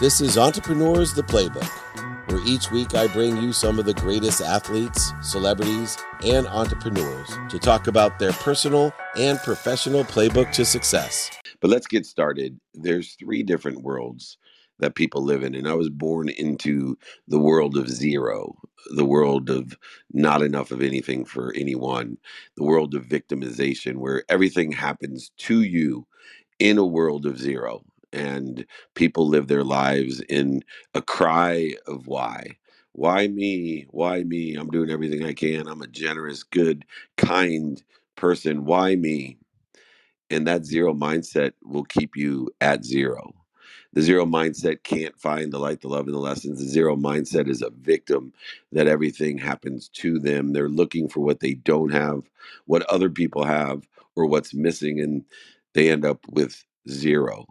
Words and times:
This 0.00 0.22
is 0.22 0.38
Entrepreneurs 0.38 1.12
the 1.12 1.22
Playbook, 1.22 1.68
where 2.30 2.40
each 2.46 2.70
week 2.70 2.94
I 2.94 3.06
bring 3.06 3.36
you 3.36 3.52
some 3.52 3.78
of 3.78 3.84
the 3.84 3.92
greatest 3.92 4.40
athletes, 4.40 5.12
celebrities, 5.20 5.98
and 6.24 6.46
entrepreneurs 6.46 7.28
to 7.50 7.58
talk 7.58 7.86
about 7.86 8.18
their 8.18 8.32
personal 8.32 8.94
and 9.18 9.38
professional 9.40 10.04
playbook 10.04 10.52
to 10.52 10.64
success. 10.64 11.30
But 11.60 11.68
let's 11.68 11.86
get 11.86 12.06
started. 12.06 12.58
There's 12.72 13.14
three 13.16 13.42
different 13.42 13.82
worlds 13.82 14.38
that 14.78 14.94
people 14.94 15.22
live 15.22 15.42
in. 15.42 15.54
And 15.54 15.68
I 15.68 15.74
was 15.74 15.90
born 15.90 16.30
into 16.30 16.96
the 17.28 17.38
world 17.38 17.76
of 17.76 17.90
zero, 17.90 18.56
the 18.96 19.04
world 19.04 19.50
of 19.50 19.76
not 20.14 20.40
enough 20.40 20.70
of 20.70 20.80
anything 20.80 21.26
for 21.26 21.52
anyone, 21.54 22.16
the 22.56 22.64
world 22.64 22.94
of 22.94 23.04
victimization, 23.04 23.96
where 23.96 24.24
everything 24.30 24.72
happens 24.72 25.30
to 25.40 25.60
you 25.60 26.06
in 26.58 26.78
a 26.78 26.86
world 26.86 27.26
of 27.26 27.38
zero 27.38 27.84
and 28.12 28.66
people 28.96 29.28
live 29.28 29.48
their 29.48 29.64
lives 29.64 30.20
in 30.22 30.64
a 30.94 31.02
cry 31.02 31.74
of 31.86 32.08
why. 32.08 32.58
Why 32.92 33.28
me? 33.28 33.86
Why 33.90 34.24
me? 34.24 34.56
I'm 34.56 34.70
doing 34.70 34.90
everything 34.90 35.24
I 35.24 35.34
can. 35.34 35.68
I'm 35.68 35.82
a 35.82 35.88
generous, 35.88 36.44
good, 36.44 36.86
kind 37.18 37.82
person. 38.16 38.66
Why 38.66 38.96
me? 38.96 39.38
And 40.30 40.46
that 40.48 40.66
zero 40.66 40.94
mindset 40.94 41.52
will 41.64 41.84
keep 41.84 42.16
you 42.16 42.50
at 42.60 42.84
zero. 42.84 43.32
The 43.94 44.02
zero 44.02 44.26
mindset 44.26 44.84
can't 44.84 45.18
find 45.18 45.52
the 45.52 45.58
light, 45.58 45.82
the 45.82 45.88
love, 45.88 46.06
and 46.06 46.14
the 46.14 46.20
lessons. 46.20 46.60
The 46.60 46.68
zero 46.68 46.96
mindset 46.96 47.50
is 47.50 47.62
a 47.62 47.72
victim 47.72 48.34
that 48.72 48.88
everything 48.88 49.38
happens 49.38 49.90
to 49.90 50.20
them. 50.20 50.54
They're 50.54 50.70
looking 50.70 51.08
for 51.08 51.22
what 51.22 51.40
they 51.40 51.54
don't 51.54 51.90
have, 51.92 52.22
what 52.66 52.84
other 52.84 53.10
people 53.10 53.44
have, 53.44 53.88
or 54.16 54.26
what's 54.26 54.54
missing, 54.54 55.00
and 55.00 55.24
they 55.74 55.90
end 55.90 56.06
up 56.06 56.20
with 56.30 56.64
zero. 56.88 57.46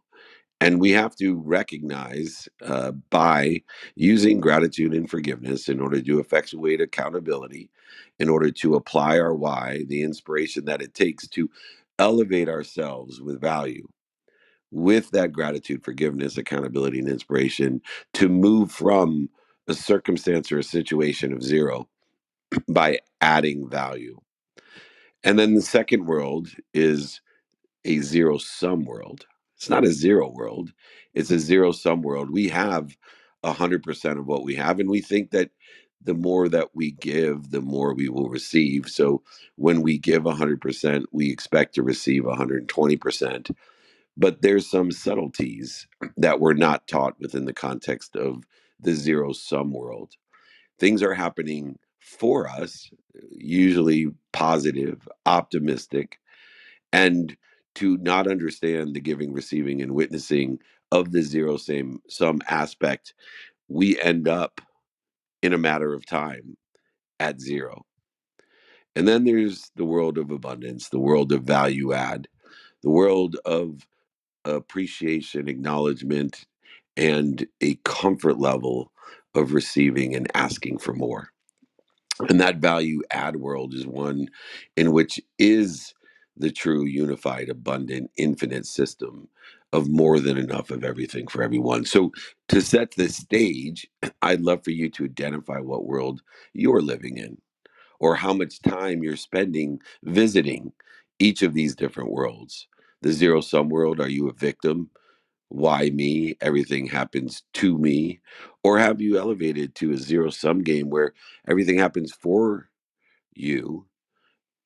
And 0.59 0.79
we 0.81 0.91
have 0.91 1.15
to 1.17 1.35
recognize 1.35 2.49
uh, 2.63 2.91
by 3.11 3.61
using 3.95 4.39
gratitude 4.41 4.93
and 4.93 5.09
forgiveness 5.09 5.69
in 5.69 5.79
order 5.79 6.01
to 6.01 6.19
effectuate 6.19 6.81
accountability, 6.81 7.69
in 8.19 8.29
order 8.29 8.51
to 8.51 8.75
apply 8.75 9.19
our 9.19 9.35
why, 9.35 9.83
the 9.87 10.01
inspiration 10.01 10.65
that 10.65 10.81
it 10.81 10.93
takes 10.95 11.27
to 11.29 11.49
elevate 11.99 12.49
ourselves 12.49 13.21
with 13.21 13.39
value, 13.39 13.87
with 14.71 15.11
that 15.11 15.33
gratitude, 15.33 15.83
forgiveness, 15.83 16.37
accountability, 16.37 16.99
and 16.99 17.09
inspiration 17.09 17.81
to 18.13 18.29
move 18.29 18.71
from 18.71 19.29
a 19.67 19.73
circumstance 19.75 20.51
or 20.51 20.59
a 20.59 20.63
situation 20.63 21.33
of 21.33 21.43
zero 21.43 21.87
by 22.69 22.99
adding 23.21 23.69
value. 23.69 24.19
And 25.23 25.39
then 25.39 25.55
the 25.55 25.61
second 25.63 26.05
world 26.07 26.49
is 26.73 27.21
a 27.85 27.99
zero 27.99 28.37
sum 28.37 28.85
world 28.85 29.25
it's 29.59 29.69
not 29.69 29.85
a 29.85 29.93
zero 29.93 30.31
world, 30.31 30.73
it's 31.15 31.31
a 31.31 31.39
zero 31.39 31.73
sum 31.73 32.01
world. 32.03 32.31
We 32.31 32.49
have 32.49 32.97
100% 33.45 34.19
of 34.19 34.27
what 34.27 34.45
we 34.45 34.55
have, 34.55 34.79
and 34.81 34.89
we 34.89 35.01
think 35.01 35.31
that 35.33 35.51
the 36.03 36.15
more 36.15 36.49
that 36.49 36.69
we 36.75 36.93
give, 36.93 37.51
the 37.51 37.61
more 37.61 37.93
we 37.93 38.09
will 38.09 38.29
receive. 38.29 38.89
So 38.89 39.23
when 39.57 39.83
we 39.83 39.99
give 39.99 40.23
100%, 40.23 41.05
we 41.11 41.31
expect 41.31 41.75
to 41.75 41.83
receive 41.83 42.23
120%. 42.23 43.51
But 44.17 44.41
there's 44.41 44.69
some 44.69 44.91
subtleties 44.91 45.87
that 46.17 46.39
we're 46.39 46.53
not 46.53 46.87
taught 46.87 47.19
within 47.19 47.45
the 47.45 47.53
context 47.53 48.15
of 48.15 48.43
the 48.79 48.93
zero 48.93 49.33
sum 49.33 49.73
world. 49.73 50.13
Things 50.79 51.03
are 51.03 51.15
happening 51.15 51.79
for 51.99 52.47
us, 52.47 52.91
usually 53.31 54.07
positive, 54.33 55.07
optimistic, 55.25 56.19
and 56.93 57.37
to 57.75 57.97
not 57.97 58.27
understand 58.27 58.93
the 58.95 59.01
giving, 59.01 59.33
receiving, 59.33 59.81
and 59.81 59.93
witnessing 59.95 60.59
of 60.91 61.11
the 61.11 61.21
zero 61.21 61.57
same 61.57 61.99
sum 62.09 62.41
aspect, 62.49 63.13
we 63.67 63.99
end 63.99 64.27
up 64.27 64.61
in 65.41 65.53
a 65.53 65.57
matter 65.57 65.93
of 65.93 66.05
time 66.05 66.57
at 67.19 67.39
zero. 67.39 67.85
And 68.95 69.07
then 69.07 69.23
there's 69.25 69.71
the 69.75 69.85
world 69.85 70.17
of 70.17 70.31
abundance, 70.31 70.89
the 70.89 70.99
world 70.99 71.31
of 71.31 71.43
value 71.43 71.93
add, 71.93 72.27
the 72.83 72.89
world 72.89 73.37
of 73.45 73.87
appreciation, 74.45 75.47
acknowledgement, 75.47 76.45
and 76.97 77.47
a 77.61 77.75
comfort 77.85 78.39
level 78.39 78.91
of 79.35 79.53
receiving 79.53 80.15
and 80.15 80.27
asking 80.33 80.79
for 80.79 80.93
more. 80.93 81.29
And 82.29 82.41
that 82.41 82.57
value 82.57 83.01
add 83.11 83.37
world 83.37 83.73
is 83.73 83.87
one 83.87 84.27
in 84.75 84.91
which 84.91 85.21
is 85.37 85.93
the 86.39 86.51
true, 86.51 86.85
unified, 86.85 87.49
abundant, 87.49 88.11
infinite 88.17 88.65
system 88.65 89.29
of 89.73 89.89
more 89.89 90.19
than 90.19 90.37
enough 90.37 90.71
of 90.71 90.83
everything 90.83 91.27
for 91.27 91.43
everyone. 91.43 91.85
So, 91.85 92.11
to 92.49 92.61
set 92.61 92.93
the 92.95 93.09
stage, 93.09 93.87
I'd 94.23 94.41
love 94.41 94.63
for 94.63 94.71
you 94.71 94.89
to 94.91 95.05
identify 95.05 95.59
what 95.59 95.85
world 95.85 96.21
you're 96.53 96.81
living 96.81 97.17
in 97.17 97.37
or 98.01 98.15
how 98.15 98.33
much 98.33 98.61
time 98.63 99.03
you're 99.03 99.17
spending 99.17 99.81
visiting 100.03 100.73
each 101.19 101.43
of 101.43 101.55
these 101.55 101.75
different 101.75 102.11
worlds. 102.11 102.67
The 103.03 103.13
zero 103.13 103.41
sum 103.41 103.69
world, 103.69 104.01
are 104.01 104.09
you 104.09 104.29
a 104.29 104.33
victim? 104.33 104.91
Why 105.49 105.89
me? 105.91 106.35
Everything 106.41 106.87
happens 106.87 107.43
to 107.55 107.77
me. 107.77 108.21
Or 108.63 108.79
have 108.79 109.01
you 109.01 109.17
elevated 109.19 109.75
to 109.77 109.93
a 109.93 109.97
zero 109.97 110.29
sum 110.31 110.63
game 110.63 110.89
where 110.89 111.13
everything 111.47 111.79
happens 111.79 112.13
for 112.13 112.69
you 113.35 113.87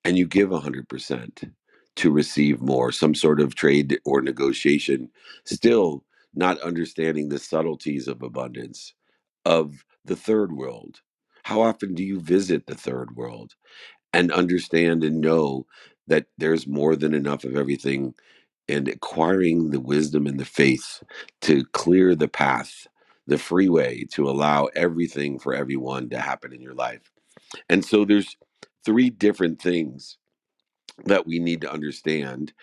and 0.06 0.18
you 0.18 0.28
give 0.28 0.50
100%? 0.50 1.52
To 1.98 2.12
receive 2.12 2.62
more, 2.62 2.92
some 2.92 3.16
sort 3.16 3.40
of 3.40 3.56
trade 3.56 4.00
or 4.06 4.22
negotiation, 4.22 5.10
still 5.46 6.04
not 6.34 6.60
understanding 6.62 7.30
the 7.30 7.40
subtleties 7.40 8.08
of 8.08 8.24
abundance, 8.24 8.94
of 9.46 9.86
the 10.06 10.16
third 10.16 10.54
world. 10.54 11.02
How 11.44 11.62
often 11.62 11.94
do 11.94 12.04
you 12.04 12.20
visit 12.20 12.66
the 12.66 12.76
third 12.76 13.16
world 13.16 13.54
and 14.14 14.32
understand 14.32 15.04
and 15.04 15.22
know 15.22 15.66
that 16.08 16.26
there's 16.38 16.68
more 16.68 16.96
than 16.96 17.14
enough 17.14 17.44
of 17.44 17.56
everything 17.56 18.14
and 18.68 18.88
acquiring 18.88 19.72
the 19.72 19.80
wisdom 19.80 20.26
and 20.26 20.40
the 20.40 20.46
faith 20.46 21.04
to 21.42 21.66
clear 21.74 22.16
the 22.16 22.28
path, 22.28 22.88
the 23.28 23.38
freeway 23.38 24.06
to 24.12 24.30
allow 24.30 24.66
everything 24.76 25.38
for 25.38 25.54
everyone 25.54 26.10
to 26.10 26.20
happen 26.20 26.54
in 26.54 26.62
your 26.62 26.74
life? 26.74 27.12
And 27.70 27.86
so 27.86 28.06
there's 28.06 28.38
three 28.86 29.10
different 29.10 29.62
things 29.62 30.18
that 31.06 31.28
we 31.28 31.40
need 31.40 31.62
to 31.62 31.72
understand 31.72 32.54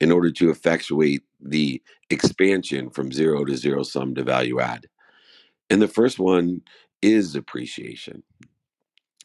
in 0.00 0.12
order 0.12 0.30
to 0.32 0.50
effectuate 0.50 1.22
the 1.40 1.82
expansion 2.10 2.90
from 2.90 3.12
zero 3.12 3.44
to 3.44 3.56
zero 3.56 3.82
sum 3.82 4.14
to 4.14 4.24
value 4.24 4.60
add. 4.60 4.86
And 5.70 5.82
the 5.82 5.88
first 5.88 6.18
one 6.18 6.62
is 7.02 7.34
appreciation. 7.34 8.22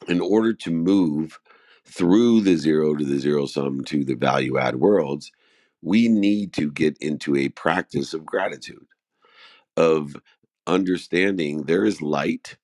In 0.07 0.21
order 0.21 0.53
to 0.53 0.71
move 0.71 1.39
through 1.85 2.41
the 2.41 2.57
zero 2.57 2.95
to 2.95 3.05
the 3.05 3.19
zero 3.19 3.45
sum 3.47 3.83
to 3.85 4.03
the 4.03 4.15
value 4.15 4.57
add 4.59 4.77
worlds, 4.77 5.31
we 5.81 6.07
need 6.07 6.53
to 6.53 6.71
get 6.71 6.97
into 6.99 7.35
a 7.35 7.49
practice 7.49 8.13
of 8.13 8.25
gratitude, 8.25 8.87
of 9.77 10.15
understanding 10.67 11.63
there 11.63 11.85
is 11.85 12.01
light, 12.01 12.57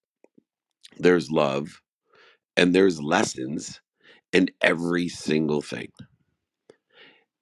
there's 0.97 1.31
love, 1.31 1.81
and 2.57 2.75
there's 2.75 3.01
lessons 3.01 3.81
in 4.35 4.49
every 4.61 5.09
single 5.09 5.63
thing. 5.63 5.91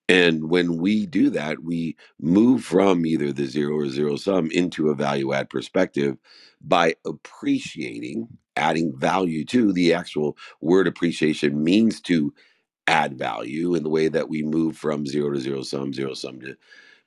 And 0.10 0.50
when 0.50 0.78
we 0.78 1.06
do 1.08 1.32
that, 1.32 1.64
we 1.64 1.98
move 2.22 2.64
from 2.64 3.06
either 3.06 3.34
the 3.34 3.46
zero 3.48 3.78
or 3.78 3.90
zero 3.90 4.18
sum 4.18 4.52
into 4.52 4.90
a 4.90 4.96
value 4.96 5.34
add 5.34 5.50
perspective 5.50 6.18
by 6.62 6.96
appreciating, 7.06 8.28
adding 8.56 8.94
value 8.98 9.46
to 9.46 9.74
the 9.74 9.94
actual 9.94 10.38
word 10.62 10.88
appreciation 10.88 11.64
means 11.64 12.02
to 12.02 12.34
add 12.88 13.18
value 13.18 13.76
in 13.76 13.84
the 13.84 13.90
way 13.90 14.10
that 14.10 14.30
we 14.30 14.44
move 14.44 14.78
from 14.78 15.08
zero 15.08 15.32
to 15.34 15.42
zero 15.42 15.64
sum, 15.64 15.94
zero 15.94 16.16
sum 16.16 16.42
to 16.42 16.56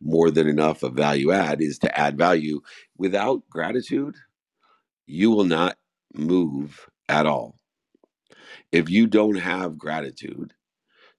more 0.03 0.31
than 0.31 0.49
enough 0.49 0.83
of 0.85 0.95
value 0.95 1.33
add 1.33 1.63
is 1.63 1.79
to 1.81 1.99
add 2.01 2.19
value. 2.19 2.61
Without 2.99 3.43
gratitude, 3.51 4.17
you 5.07 5.31
will 5.31 5.45
not 5.45 5.79
move 6.15 6.89
at 7.09 7.27
all. 7.27 7.59
If 8.73 8.91
you 8.91 9.07
don't 9.07 9.37
have 9.37 9.79
gratitude, 9.79 10.53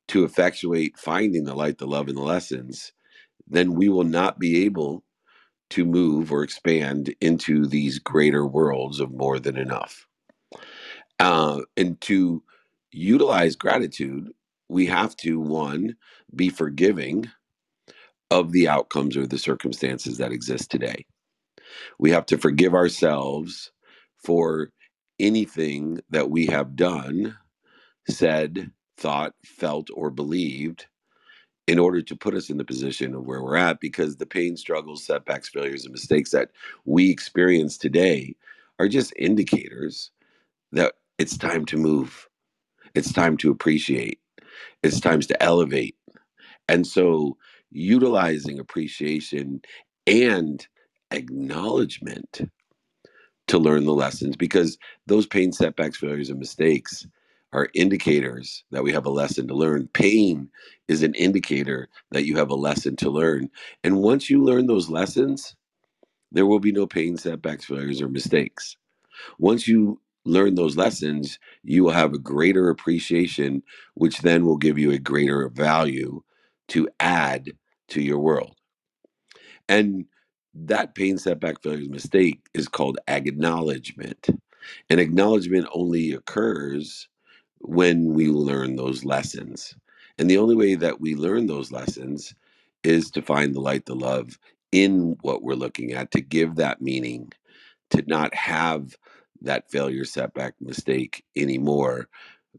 to 0.10 0.26
effectuate 0.26 0.98
finding 1.00 1.46
the 1.46 1.56
light, 1.56 1.80
the 1.80 1.88
love, 1.88 2.10
and 2.10 2.18
the 2.18 2.24
lessons, 2.24 2.94
then 3.48 3.76
we 3.76 3.90
will 3.90 4.06
not 4.06 4.40
be 4.40 4.66
able 4.66 5.04
to 5.72 5.86
move 5.86 6.32
or 6.32 6.44
expand 6.44 7.16
into 7.22 7.68
these 7.68 8.00
greater 8.00 8.46
worlds 8.48 9.00
of 9.00 9.12
more 9.12 9.40
than 9.40 9.58
enough. 9.58 10.08
Uh, 11.20 11.62
and 11.78 12.00
to 12.02 12.44
utilize 12.92 13.56
gratitude, 13.56 14.30
we 14.70 14.88
have 14.88 15.16
to, 15.18 15.40
one, 15.40 15.96
be 16.36 16.50
forgiving 16.50 17.30
of 18.32 18.52
the 18.52 18.68
outcomes 18.68 19.18
or 19.18 19.28
the 19.28 19.38
circumstances 19.40 20.18
that 20.18 20.32
exist 20.34 20.72
today. 20.72 21.06
We 22.00 22.12
have 22.12 22.26
to 22.28 22.38
forgive 22.38 22.74
ourselves 22.74 23.72
for 24.24 24.72
anything 25.20 26.02
that 26.12 26.30
we 26.32 26.48
have 26.48 26.76
done, 26.76 27.38
said, 28.10 28.72
thought, 28.98 29.34
felt, 29.46 29.90
or 29.94 30.10
believed 30.12 30.88
in 31.68 31.80
order 31.80 32.02
to 32.02 32.16
put 32.16 32.36
us 32.36 32.50
in 32.52 32.58
the 32.58 32.66
position 32.66 33.16
of 33.16 33.26
where 33.26 33.44
we're 33.44 33.58
at 33.58 33.82
because 33.82 34.18
the 34.18 34.28
pain, 34.28 34.58
struggles, 34.58 35.06
setbacks, 35.06 35.50
failures, 35.50 35.86
and 35.86 35.94
mistakes 35.94 36.32
that 36.32 36.52
we 36.86 37.12
experience 37.12 37.78
today 37.78 38.36
are 38.80 38.90
just 38.90 39.14
indicators 39.18 40.12
that 40.74 40.96
it's 41.20 41.38
time 41.38 41.66
to 41.66 41.78
move. 41.78 42.30
It's 42.96 43.14
time 43.14 43.38
to 43.38 43.52
appreciate. 43.52 44.20
It's 44.84 45.00
time 45.02 45.22
to 45.22 45.44
elevate. 45.44 45.98
And 46.70 46.88
so, 46.88 47.38
utilizing 47.72 48.60
appreciation 48.60 49.62
and 50.08 50.66
acknowledgement 51.12 52.42
to 53.48 53.58
learn 53.58 53.86
the 53.86 53.94
lessons 53.94 54.36
because 54.38 54.78
those 55.08 55.26
pain, 55.28 55.52
setbacks, 55.52 55.98
failures, 55.98 56.30
and 56.30 56.40
mistakes 56.40 57.08
are 57.54 57.70
indicators 57.76 58.64
that 58.72 58.84
we 58.84 58.92
have 58.92 59.06
a 59.06 59.12
lesson 59.12 59.48
to 59.48 59.56
learn. 59.56 59.90
Pain 59.94 60.50
is 60.88 61.04
an 61.04 61.14
indicator 61.16 61.90
that 62.12 62.26
you 62.26 62.38
have 62.38 62.50
a 62.50 62.56
lesson 62.56 62.96
to 62.98 63.10
learn. 63.10 63.50
And 63.84 64.02
once 64.02 64.30
you 64.30 64.44
learn 64.44 64.68
those 64.68 64.90
lessons, 64.90 65.56
there 66.32 66.46
will 66.48 66.60
be 66.60 66.72
no 66.74 66.88
pain, 66.88 67.18
setbacks, 67.18 67.66
failures, 67.66 68.02
or 68.02 68.10
mistakes. 68.10 68.78
Once 69.40 69.68
you 69.68 70.02
learn 70.26 70.56
those 70.56 70.78
lessons, 70.78 71.40
you 71.64 71.84
will 71.84 71.92
have 71.92 72.14
a 72.14 72.20
greater 72.20 72.70
appreciation, 72.70 73.64
which 73.96 74.20
then 74.22 74.46
will 74.46 74.58
give 74.58 74.78
you 74.80 74.92
a 74.92 75.00
greater 75.00 75.50
value 75.50 76.22
to 76.70 76.90
add 77.00 77.52
to 77.90 78.02
your 78.02 78.20
world. 78.20 78.56
And 79.70 80.06
that 80.66 80.96
pain, 80.96 81.18
setback, 81.18 81.62
failure, 81.62 81.90
mistake 81.90 82.42
is 82.54 82.68
called 82.68 83.00
acknowledgement. 83.08 84.28
And 84.90 85.00
acknowledgement 85.00 85.68
only 85.74 86.12
occurs 86.14 87.08
when 87.60 88.14
we 88.14 88.28
learn 88.28 88.76
those 88.76 89.06
lessons. 89.06 89.76
And 90.18 90.30
the 90.30 90.38
only 90.38 90.56
way 90.56 90.76
that 90.76 91.00
we 91.00 91.16
learn 91.16 91.48
those 91.48 91.72
lessons 91.72 92.34
is 92.84 93.12
to 93.12 93.22
find 93.22 93.54
the 93.54 93.62
light, 93.62 93.86
the 93.86 93.96
love 93.96 94.38
in 94.72 95.18
what 95.22 95.44
we're 95.44 95.54
looking 95.56 95.94
at, 95.94 96.12
to 96.12 96.22
give 96.22 96.56
that 96.56 96.82
meaning, 96.82 97.32
to 97.92 98.04
not 98.08 98.34
have 98.34 98.96
that 99.42 99.70
failure, 99.70 100.06
setback, 100.06 100.56
mistake 100.60 101.24
anymore 101.36 102.08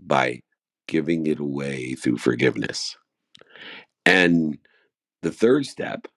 by 0.01 0.41
giving 0.87 1.27
it 1.27 1.41
away 1.41 1.95
through 1.95 2.19
forgiveness. 2.19 2.97
And 4.07 4.59
the 5.23 5.33
third 5.33 5.67
step, 5.67 6.09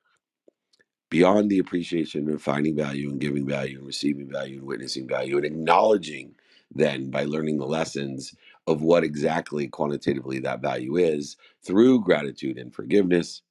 beyond 1.12 1.52
the 1.52 1.60
appreciation 1.60 2.30
of 2.32 2.42
finding 2.44 2.76
value 2.76 3.12
and 3.12 3.22
giving 3.22 3.48
value 3.48 3.80
and 3.80 3.88
receiving 3.88 4.32
value 4.32 4.60
and 4.60 4.68
witnessing 4.68 5.08
value 5.08 5.38
and 5.38 5.46
acknowledging 5.46 6.36
then 6.76 7.12
by 7.12 7.26
learning 7.26 7.60
the 7.60 7.68
lessons 7.68 8.36
of 8.68 8.82
what 8.84 9.04
exactly 9.04 9.68
quantitatively 9.68 10.40
that 10.40 10.62
value 10.62 10.98
is 10.98 11.38
through 11.66 12.02
gratitude 12.02 12.58
and 12.58 12.76
forgiveness, 12.76 13.44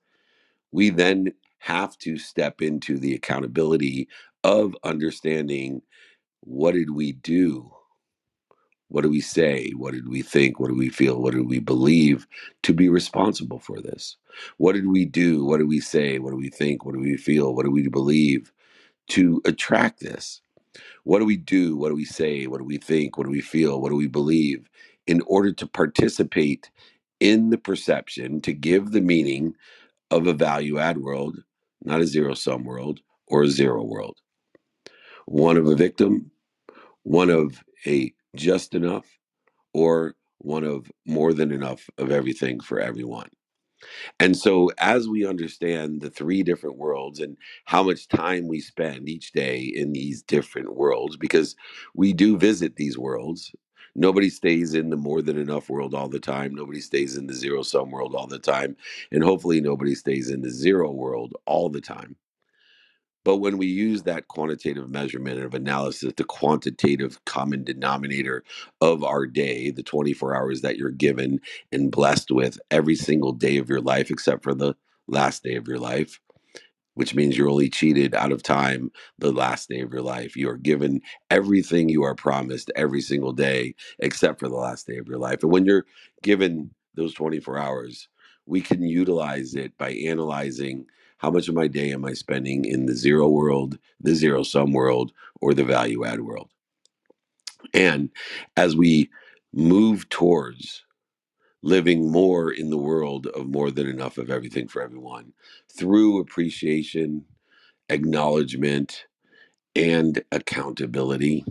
we 0.73 0.91
then 0.91 1.33
have 1.59 1.99
to 1.99 2.19
step 2.19 2.63
into 2.63 2.99
the 2.99 3.15
accountability 3.15 4.09
of 4.45 4.77
understanding 4.85 5.83
what 6.43 6.75
did 6.75 6.91
we 6.91 7.13
do 7.13 7.71
what 8.91 9.03
do 9.03 9.11
we 9.11 9.23
say? 9.23 9.73
What 9.77 9.95
did 9.95 10.09
we 10.09 10.23
think? 10.23 10.61
What 10.61 10.69
do 10.69 10.77
we 10.77 10.91
feel? 10.91 11.23
What 11.23 11.35
do 11.35 11.45
we 11.45 11.61
believe 11.61 12.27
to 12.65 12.75
be 12.75 12.91
responsible 12.91 13.61
for 13.61 13.81
this? 13.81 14.17
What 14.59 14.75
did 14.75 14.89
we 14.89 15.07
do? 15.07 15.45
What 15.45 15.59
do 15.59 15.69
we 15.69 15.81
say? 15.81 16.21
What 16.21 16.31
do 16.31 16.37
we 16.37 16.51
think? 16.51 16.85
What 16.87 16.95
do 16.95 17.01
we 17.01 17.17
feel? 17.19 17.55
What 17.55 17.65
do 17.67 17.73
we 17.73 17.89
believe 17.89 18.53
to 19.11 19.43
attract 19.47 20.01
this? 20.01 20.43
What 21.05 21.21
do 21.21 21.27
we 21.27 21.37
do? 21.39 21.77
What 21.77 21.91
do 21.91 21.97
we 21.97 22.07
say? 22.07 22.47
What 22.47 22.59
do 22.59 22.65
we 22.65 22.79
think? 22.79 23.19
What 23.19 23.25
do 23.25 23.31
we 23.31 23.43
feel? 23.43 23.81
What 23.81 23.91
do 23.91 23.97
we 23.97 24.09
believe 24.09 24.69
in 25.07 25.23
order 25.27 25.53
to 25.53 25.67
participate 25.67 26.71
in 27.21 27.51
the 27.51 27.59
perception, 27.59 28.41
to 28.43 28.53
give 28.53 28.93
the 28.93 29.01
meaning 29.01 29.55
of 30.11 30.27
a 30.27 30.35
value 30.35 30.79
add 30.79 30.99
world, 30.99 31.39
not 31.85 32.01
a 32.03 32.07
zero 32.07 32.35
sum 32.35 32.65
world 32.65 33.01
or 33.29 33.45
a 33.45 33.49
zero 33.49 33.85
world? 33.85 34.19
One 35.27 35.57
of 35.57 35.67
a 35.67 35.77
victim, 35.77 36.31
one 37.05 37.31
of 37.31 37.63
a 37.87 38.13
just 38.37 38.75
enough 38.75 39.07
or 39.75 40.15
one 40.39 40.65
of 40.65 40.91
more 41.07 41.33
than 41.35 41.53
enough 41.53 41.89
of 41.99 42.11
everything 42.11 42.61
for 42.61 42.81
everyone. 42.81 43.29
And 44.19 44.37
so, 44.37 44.71
as 44.79 45.09
we 45.09 45.27
understand 45.27 46.01
the 46.01 46.11
three 46.11 46.43
different 46.43 46.77
worlds 46.79 47.21
and 47.21 47.37
how 47.67 47.83
much 47.83 48.09
time 48.09 48.49
we 48.49 48.61
spend 48.61 49.09
each 49.09 49.33
day 49.33 49.61
in 49.61 49.93
these 49.93 50.23
different 50.23 50.75
worlds, 50.75 51.17
because 51.17 51.57
we 51.95 52.13
do 52.13 52.37
visit 52.39 52.77
these 52.77 52.99
worlds, 52.99 53.53
nobody 53.95 54.31
stays 54.31 54.75
in 54.75 54.91
the 54.91 54.97
more 54.97 55.23
than 55.23 55.39
enough 55.39 55.69
world 55.71 55.95
all 55.95 56.09
the 56.09 56.21
time. 56.21 56.55
Nobody 56.55 56.81
stays 56.81 57.17
in 57.17 57.27
the 57.27 57.35
zero 57.35 57.63
sum 57.63 57.91
world 57.91 58.15
all 58.15 58.27
the 58.27 58.39
time. 58.39 58.77
And 59.13 59.23
hopefully, 59.25 59.61
nobody 59.61 59.95
stays 59.95 60.31
in 60.31 60.43
the 60.43 60.51
zero 60.51 60.91
world 60.91 61.35
all 61.47 61.69
the 61.69 61.81
time. 61.81 62.17
But 63.25 63.37
when 63.39 63.59
we 63.59 63.67
use 63.67 64.05
that 64.05 64.29
quantitative 64.29 64.89
measurement 64.89 65.41
of 65.43 65.55
analysis, 65.55 66.13
the 66.17 66.25
quantitative 66.25 67.23
common 67.27 67.65
denominator 67.65 68.45
of 68.81 69.05
our 69.05 69.27
day, 69.27 69.71
the 69.71 69.83
24 69.83 70.35
hours 70.37 70.63
that 70.63 70.77
you're 70.79 70.91
given 70.91 71.41
and 71.71 71.91
blessed 71.91 72.31
with 72.31 72.59
every 72.71 72.95
single 72.95 73.33
day 73.33 73.59
of 73.59 73.69
your 73.69 73.81
life, 73.81 74.11
except 74.11 74.43
for 74.43 74.55
the 74.55 74.75
last 75.07 75.43
day 75.43 75.57
of 75.57 75.69
your 75.69 75.79
life, 75.79 76.19
which 76.95 77.15
means 77.15 77.37
you're 77.37 77.51
only 77.51 77.71
cheated 77.71 78.15
out 78.15 78.33
of 78.33 78.43
time 78.43 78.91
the 79.19 79.33
last 79.33 79.69
day 79.69 79.81
of 79.81 79.93
your 79.93 80.03
life. 80.03 80.37
You 80.37 80.51
are 80.51 80.57
given 80.57 81.01
everything 81.31 81.89
you 81.89 82.03
are 82.05 82.15
promised 82.15 82.71
every 82.77 83.03
single 83.03 83.33
day, 83.33 83.75
except 83.99 84.41
for 84.41 84.49
the 84.49 84.57
last 84.57 84.87
day 84.87 84.99
of 84.99 85.09
your 85.09 85.19
life. 85.19 85.43
And 85.43 85.53
when 85.53 85.67
you're 85.67 85.87
given 86.23 86.71
those 86.95 87.15
24 87.15 87.59
hours, 87.59 88.09
we 88.47 88.61
can 88.63 88.83
utilize 88.83 89.55
it 89.55 89.77
by 89.79 89.93
analyzing 89.93 90.87
how 91.21 91.31
much 91.31 91.49
of 91.49 91.57
my 91.57 91.69
day 91.69 91.93
am 91.93 92.05
I 92.05 92.15
spending 92.15 92.67
in 92.67 92.87
the 92.87 92.97
zero 92.97 93.29
world, 93.29 93.79
the 94.01 94.15
zero 94.15 94.43
sum 94.45 94.73
world, 94.73 95.13
or 95.41 95.55
the 95.55 95.65
value 95.65 96.05
add 96.05 96.21
world? 96.21 96.51
And 97.75 98.11
as 98.57 98.77
we 98.77 99.11
move 99.53 100.09
towards 100.11 100.85
living 101.63 102.11
more 102.11 102.53
in 102.53 102.71
the 102.71 102.79
world 102.79 103.27
of 103.29 103.49
more 103.49 103.71
than 103.71 103.89
enough 103.89 104.19
of 104.19 104.31
everything 104.31 104.69
for 104.69 104.83
everyone 104.83 105.33
through 105.77 106.21
appreciation, 106.21 107.25
acknowledgement, 107.91 109.07
and 109.77 110.23
accountability, 110.33 111.45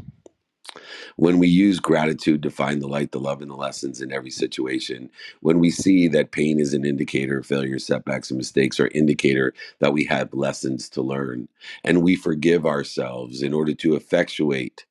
when 1.18 1.40
we 1.40 1.48
use 1.48 1.80
gratitude 1.80 2.44
to 2.44 2.50
find 2.52 2.82
the 2.82 2.88
light, 2.88 3.12
the 3.12 3.20
love, 3.20 3.42
and 3.42 3.52
the 3.52 3.56
lessons 3.56 4.02
in 4.02 4.12
every 4.12 4.32
situation, 4.32 5.10
when 5.42 5.60
we 5.60 5.70
see 5.70 6.08
that 6.10 6.32
pain 6.32 6.60
is 6.60 6.74
an 6.74 6.86
indicator 6.86 7.44
failure, 7.44 7.80
setbacks, 7.80 8.32
and 8.32 8.38
mistakes 8.38 8.80
are 8.80 8.90
indicator 8.90 9.54
that 9.80 9.94
we 9.94 10.06
have 10.06 10.34
lessons 10.34 10.90
to 10.90 11.02
learn, 11.02 11.48
and 11.84 12.04
we 12.04 12.16
forgive 12.16 12.66
ourselves 12.66 13.42
in 13.42 13.54
order 13.54 13.74
to 13.74 13.96
effectuate 13.96 14.86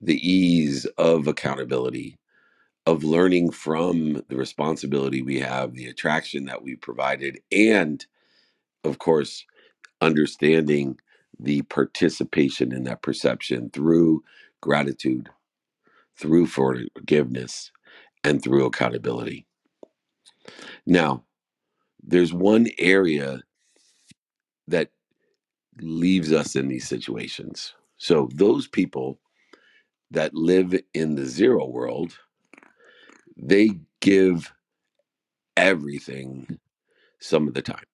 the 0.00 0.16
ease 0.28 0.86
of 0.98 1.26
accountability, 1.26 2.18
of 2.86 3.04
learning 3.04 3.50
from 3.50 4.22
the 4.28 4.36
responsibility 4.36 5.22
we 5.22 5.40
have, 5.40 5.74
the 5.74 5.86
attraction 5.86 6.46
that 6.46 6.62
we 6.62 6.76
provided, 6.76 7.40
and 7.52 8.06
of 8.84 8.98
course, 8.98 9.44
understanding 10.00 10.98
the 11.40 11.62
participation 11.64 12.72
in 12.72 12.84
that 12.84 13.02
perception 13.02 13.70
through 13.70 14.22
gratitude 14.62 15.28
through 16.18 16.46
forgiveness 16.46 17.72
and 18.24 18.42
through 18.42 18.66
accountability. 18.66 19.46
Now, 20.86 21.24
there's 22.02 22.32
one 22.32 22.68
area 22.78 23.40
that 24.68 24.90
leaves 25.80 26.32
us 26.32 26.56
in 26.56 26.68
these 26.68 26.88
situations. 26.88 27.74
So, 27.98 28.28
those 28.34 28.68
people 28.68 29.20
that 30.12 30.34
live 30.34 30.74
in 30.94 31.16
the 31.16 31.26
zero 31.26 31.66
world, 31.66 32.18
they 33.36 33.70
give 34.00 34.52
everything 35.56 36.58
some 37.20 37.48
of 37.48 37.54
the 37.54 37.62
time. 37.62 37.84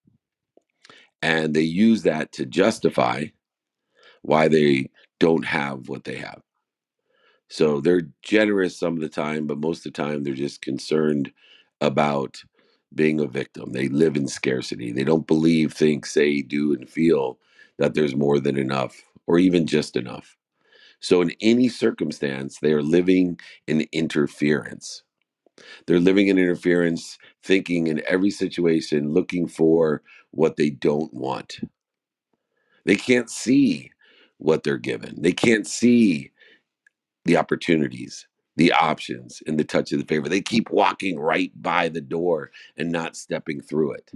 And 1.23 1.55
they 1.55 1.63
use 1.63 2.03
that 2.05 2.33
to 2.35 2.47
justify 2.47 3.27
why 4.23 4.49
they 4.49 4.91
don't 5.21 5.47
have 5.47 5.89
what 5.91 6.05
they 6.05 6.17
have. 6.19 6.43
So 7.49 7.81
they're 7.81 8.09
generous 8.23 8.79
some 8.79 8.95
of 8.95 9.01
the 9.01 9.09
time, 9.11 9.47
but 9.47 9.59
most 9.61 9.87
of 9.87 9.93
the 9.93 10.03
time 10.03 10.25
they're 10.25 10.35
just 10.35 10.63
concerned 10.63 11.33
about 11.81 12.43
being 12.95 13.21
a 13.21 13.27
victim. 13.27 13.73
They 13.73 13.89
live 13.89 14.17
in 14.17 14.29
scarcity. 14.29 14.93
They 14.93 15.05
don't 15.05 15.27
believe, 15.27 15.73
think, 15.75 16.07
say, 16.07 16.43
do, 16.43 16.75
and 16.75 16.89
feel 16.89 17.39
that 17.79 17.95
there's 17.95 18.17
more 18.17 18.41
than 18.41 18.59
enough 18.59 18.97
or 19.27 19.39
even 19.39 19.67
just 19.67 19.97
enough. 19.97 20.37
So, 21.01 21.23
in 21.23 21.33
any 21.43 21.69
circumstance, 21.69 22.59
they 22.61 22.73
are 22.73 22.83
living 22.83 23.41
in 23.69 23.87
interference. 23.93 25.03
They're 25.87 26.01
living 26.01 26.29
in 26.29 26.39
interference, 26.39 27.19
thinking 27.43 27.89
in 27.89 28.03
every 28.09 28.31
situation, 28.31 29.13
looking 29.15 29.49
for 29.49 30.03
what 30.33 30.57
they 30.57 30.71
don't 30.71 31.15
want. 31.15 31.61
They 32.87 32.97
can't 32.97 33.31
see 33.31 33.93
what 34.39 34.65
they're 34.65 34.79
given, 34.79 35.23
they 35.23 35.33
can't 35.33 35.67
see 35.67 36.33
the 37.25 37.37
opportunities. 37.39 38.27
the 38.57 38.73
options 38.73 39.43
and 39.47 39.59
the 39.59 39.65
touch 39.65 39.93
of 39.93 39.99
the 40.01 40.05
favor. 40.07 40.29
They 40.29 40.43
keep 40.43 40.71
walking 40.71 41.19
right 41.19 41.53
by 41.61 41.89
the 41.89 42.03
door 42.03 42.51
and 42.77 42.93
not 42.93 43.17
stepping 43.17 43.61
through 43.63 43.93
it 43.95 44.11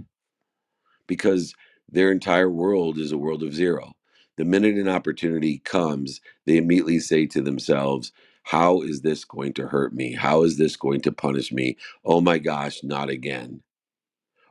because 1.07 1.53
their 1.89 2.11
entire 2.11 2.49
world 2.49 2.97
is 2.97 3.11
a 3.11 3.17
world 3.17 3.43
of 3.43 3.53
zero. 3.55 3.93
The 4.37 4.45
minute 4.45 4.75
an 4.75 4.89
opportunity 4.89 5.59
comes, 5.59 6.21
they 6.45 6.57
immediately 6.57 6.99
say 6.99 7.27
to 7.27 7.41
themselves, 7.41 8.11
How 8.45 8.81
is 8.81 9.01
this 9.01 9.25
going 9.25 9.53
to 9.55 9.67
hurt 9.67 9.93
me? 9.93 10.13
How 10.13 10.43
is 10.43 10.57
this 10.57 10.75
going 10.75 11.01
to 11.01 11.11
punish 11.11 11.51
me? 11.51 11.77
Oh 12.05 12.21
my 12.21 12.39
gosh, 12.39 12.83
not 12.83 13.09
again. 13.09 13.61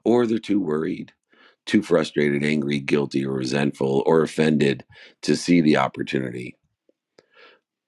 Or 0.04 0.26
they're 0.26 0.38
too 0.38 0.60
worried, 0.60 1.12
too 1.66 1.82
frustrated, 1.82 2.44
angry, 2.44 2.80
guilty, 2.80 3.26
or 3.26 3.32
resentful, 3.34 4.02
or 4.06 4.22
offended 4.22 4.84
to 5.22 5.36
see 5.36 5.60
the 5.62 5.78
opportunity 5.78 6.56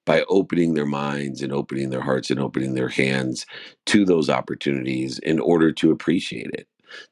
by 0.04 0.22
opening 0.28 0.74
their 0.74 0.86
minds 0.86 1.42
and 1.42 1.52
opening 1.52 1.90
their 1.90 2.00
hearts 2.00 2.30
and 2.30 2.40
opening 2.40 2.74
their 2.74 2.88
hands 2.88 3.46
to 3.86 4.04
those 4.04 4.30
opportunities 4.30 5.18
in 5.20 5.38
order 5.38 5.72
to 5.72 5.90
appreciate 5.90 6.50
it, 6.52 6.66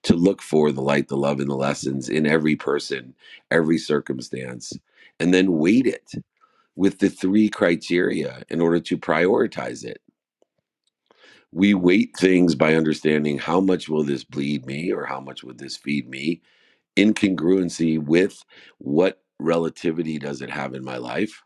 to 0.04 0.14
look 0.14 0.42
for 0.42 0.72
the 0.72 0.82
light, 0.82 1.08
the 1.08 1.16
love, 1.16 1.40
and 1.40 1.50
the 1.50 1.56
lessons 1.56 2.08
in 2.08 2.26
every 2.26 2.56
person, 2.56 3.14
every 3.50 3.78
circumstance, 3.78 4.72
and 5.20 5.34
then 5.34 5.52
weight 5.58 5.86
it 5.86 6.12
with 6.76 6.98
the 6.98 7.10
three 7.10 7.48
criteria 7.48 8.42
in 8.48 8.60
order 8.60 8.80
to 8.80 8.96
prioritize 8.96 9.84
it. 9.84 10.00
We 11.52 11.74
weight 11.74 12.16
things 12.18 12.54
by 12.54 12.74
understanding 12.74 13.38
how 13.38 13.60
much 13.60 13.88
will 13.88 14.04
this 14.04 14.24
bleed 14.24 14.66
me 14.66 14.92
or 14.92 15.06
how 15.06 15.20
much 15.20 15.42
would 15.44 15.58
this 15.58 15.76
feed 15.76 16.08
me 16.08 16.42
in 16.96 17.14
congruency 17.14 17.98
with 17.98 18.44
what 18.78 19.22
relativity 19.38 20.18
does 20.18 20.42
it 20.42 20.50
have 20.50 20.74
in 20.74 20.84
my 20.84 20.98
life 20.98 21.42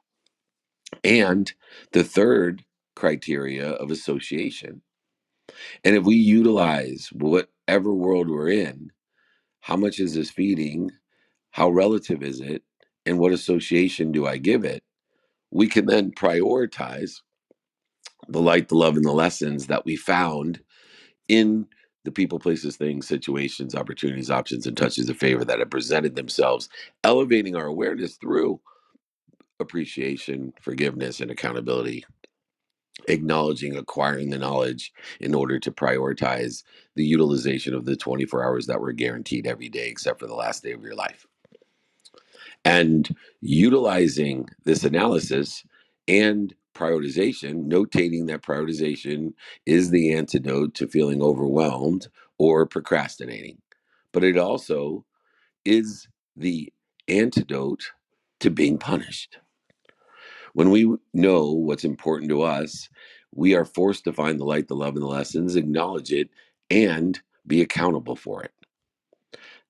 and 1.05 1.53
the 1.93 2.05
third 2.05 2.65
criteria 2.97 3.71
of 3.71 3.91
association. 3.91 4.83
And 5.85 5.97
if 5.97 6.05
we 6.05 6.17
utilize 6.17 7.09
whatever 7.13 7.93
world 7.95 8.29
we're 8.29 8.51
in, 8.51 8.91
how 9.61 9.77
much 9.77 10.01
is 10.01 10.15
this 10.15 10.31
feeding? 10.31 10.91
How 11.51 11.71
relative 11.71 12.23
is 12.23 12.41
it? 12.41 12.63
And 13.07 13.19
what 13.19 13.33
association 13.33 14.13
do 14.13 14.27
I 14.27 14.39
give 14.39 14.65
it? 14.65 14.83
We 15.51 15.69
can 15.69 15.87
then 15.87 16.13
prioritize 16.13 17.21
the 18.29 18.41
light, 18.41 18.69
the 18.69 18.77
love, 18.77 18.97
and 18.97 19.05
the 19.05 19.13
lessons 19.13 19.67
that 19.69 19.85
we 19.85 19.97
found 19.97 20.61
in 21.29 21.67
the 22.05 22.13
people, 22.13 22.39
places, 22.39 22.77
things, 22.77 23.09
situations, 23.09 23.75
opportunities, 23.75 24.31
options, 24.31 24.67
and 24.67 24.77
touches 24.77 25.09
of 25.09 25.17
favor 25.19 25.45
that 25.45 25.61
have 25.61 25.71
presented 25.71 26.17
themselves, 26.17 26.69
elevating 27.05 27.57
our 27.57 27.67
awareness 27.67 28.17
through 28.17 28.61
appreciation, 29.63 30.55
forgiveness, 30.63 31.21
and 31.21 31.33
accountability. 31.33 32.05
Acknowledging 33.09 33.77
acquiring 33.77 34.31
the 34.31 34.39
knowledge 34.39 34.93
in 35.21 35.35
order 35.35 35.59
to 35.61 35.73
prioritize 35.73 36.65
the 36.97 37.05
utilization 37.05 37.75
of 37.75 37.87
the 37.87 37.97
24 37.97 38.45
hours 38.45 38.67
that 38.69 38.81
were 38.81 38.93
guaranteed 38.93 39.47
every 39.47 39.69
day 39.69 39.89
except 39.89 40.21
for 40.21 40.29
the 40.29 40.35
last 40.35 40.63
day 40.63 40.73
of 40.73 40.83
your 40.83 40.95
life. 40.97 41.27
And 42.65 43.09
utilizing 43.41 44.49
this 44.65 44.85
analysis 44.85 45.65
and 46.09 46.55
prioritization 46.77 47.69
notating 47.69 48.29
that 48.29 48.43
prioritization 48.43 49.35
is 49.67 49.91
the 49.91 50.15
antidote 50.15 50.75
to 50.77 50.89
feeling 50.89 51.23
overwhelmed 51.23 52.09
or 52.39 52.67
procrastinating. 52.67 53.59
But 54.13 54.25
it 54.25 54.39
also 54.39 55.07
is 55.65 56.09
the 56.37 56.73
antidote 57.09 57.93
to 58.41 58.51
being 58.51 58.79
punished 58.79 59.39
when 60.55 60.71
we 60.71 60.95
know 61.15 61.53
what's 61.53 61.85
important 61.85 62.31
to 62.31 62.43
us, 62.43 62.89
we 63.35 63.55
are 63.55 63.65
forced 63.65 64.05
to 64.05 64.13
find 64.13 64.39
the 64.39 64.45
light, 64.45 64.69
the 64.69 64.75
love, 64.75 64.95
and 64.95 65.03
the 65.03 65.07
lessons, 65.07 65.57
acknowledge 65.57 66.13
it, 66.13 66.29
and 66.71 67.21
be 67.47 67.61
accountable 67.61 68.17
for 68.17 68.43
it. 68.43 68.53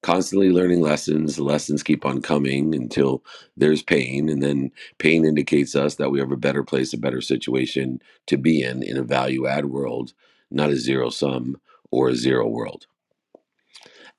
Constantly 0.02 0.50
learning 0.50 0.80
lessons, 0.80 1.38
lessons 1.38 1.82
keep 1.84 2.04
on 2.04 2.20
coming 2.20 2.74
until 2.74 3.24
there's 3.56 3.82
pain, 3.82 4.28
and 4.28 4.42
then 4.42 4.72
pain 4.98 5.24
indicates 5.24 5.76
us 5.76 5.94
that 5.94 6.10
we 6.10 6.18
have 6.18 6.32
a 6.32 6.36
better 6.36 6.64
place, 6.64 6.92
a 6.92 6.98
better 6.98 7.20
situation 7.20 8.02
to 8.26 8.36
be 8.36 8.62
in 8.62 8.82
in 8.82 8.96
a 8.96 9.02
value 9.04 9.46
add 9.46 9.66
world, 9.66 10.12
not 10.50 10.70
a 10.70 10.76
zero 10.76 11.08
sum 11.08 11.56
or 11.92 12.08
a 12.08 12.16
zero 12.16 12.48
world. 12.48 12.86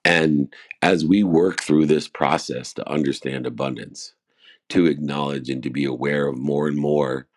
And 0.05 0.53
as 0.81 1.05
we 1.05 1.23
work 1.23 1.61
through 1.61 1.85
this 1.87 2.07
process 2.07 2.73
to 2.73 2.89
understand 2.89 3.45
abundance, 3.45 4.13
to 4.69 4.85
acknowledge 4.85 5.49
and 5.49 5.63
to 5.63 5.69
be 5.69 5.85
aware 5.85 6.27
of 6.27 6.37
more 6.37 6.67
and 6.67 6.77
more 6.77 7.27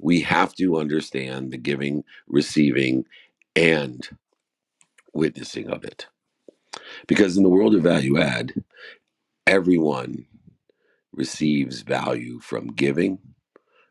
we 0.00 0.20
have 0.22 0.54
to 0.54 0.78
understand 0.78 1.52
the 1.52 1.58
giving, 1.58 2.04
receiving, 2.26 3.04
and 3.54 4.08
witnessing 5.12 5.68
of 5.68 5.84
it. 5.84 6.06
Because 7.06 7.36
in 7.36 7.42
the 7.42 7.48
world 7.48 7.74
of 7.74 7.82
value 7.82 8.18
add, 8.18 8.54
everyone 9.46 10.26
receives 11.12 11.82
value 11.82 12.38
from 12.40 12.68
giving, 12.68 13.18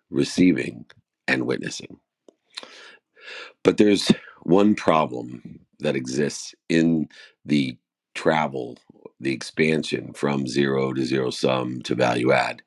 receiving, 0.10 0.86
and 1.28 1.46
witnessing. 1.46 2.00
But 3.64 3.78
there's 3.78 4.12
one 4.44 4.74
problem 4.74 5.60
that 5.80 5.96
exists 5.96 6.56
in 6.70 7.08
the 7.46 7.78
travel, 8.16 8.78
the 9.20 9.34
expansion 9.34 10.14
from 10.14 10.48
zero 10.48 10.94
to 10.94 11.06
zero 11.06 11.30
sum 11.30 11.82
to 11.84 11.94
value 11.94 12.32
add, 12.32 12.62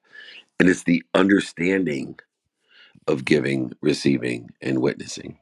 and 0.60 0.68
it's 0.68 0.84
the 0.84 1.02
understanding 1.14 2.18
of 3.08 3.24
giving, 3.24 3.72
receiving, 3.82 4.50
and 4.62 4.80
witnessing. 4.82 5.38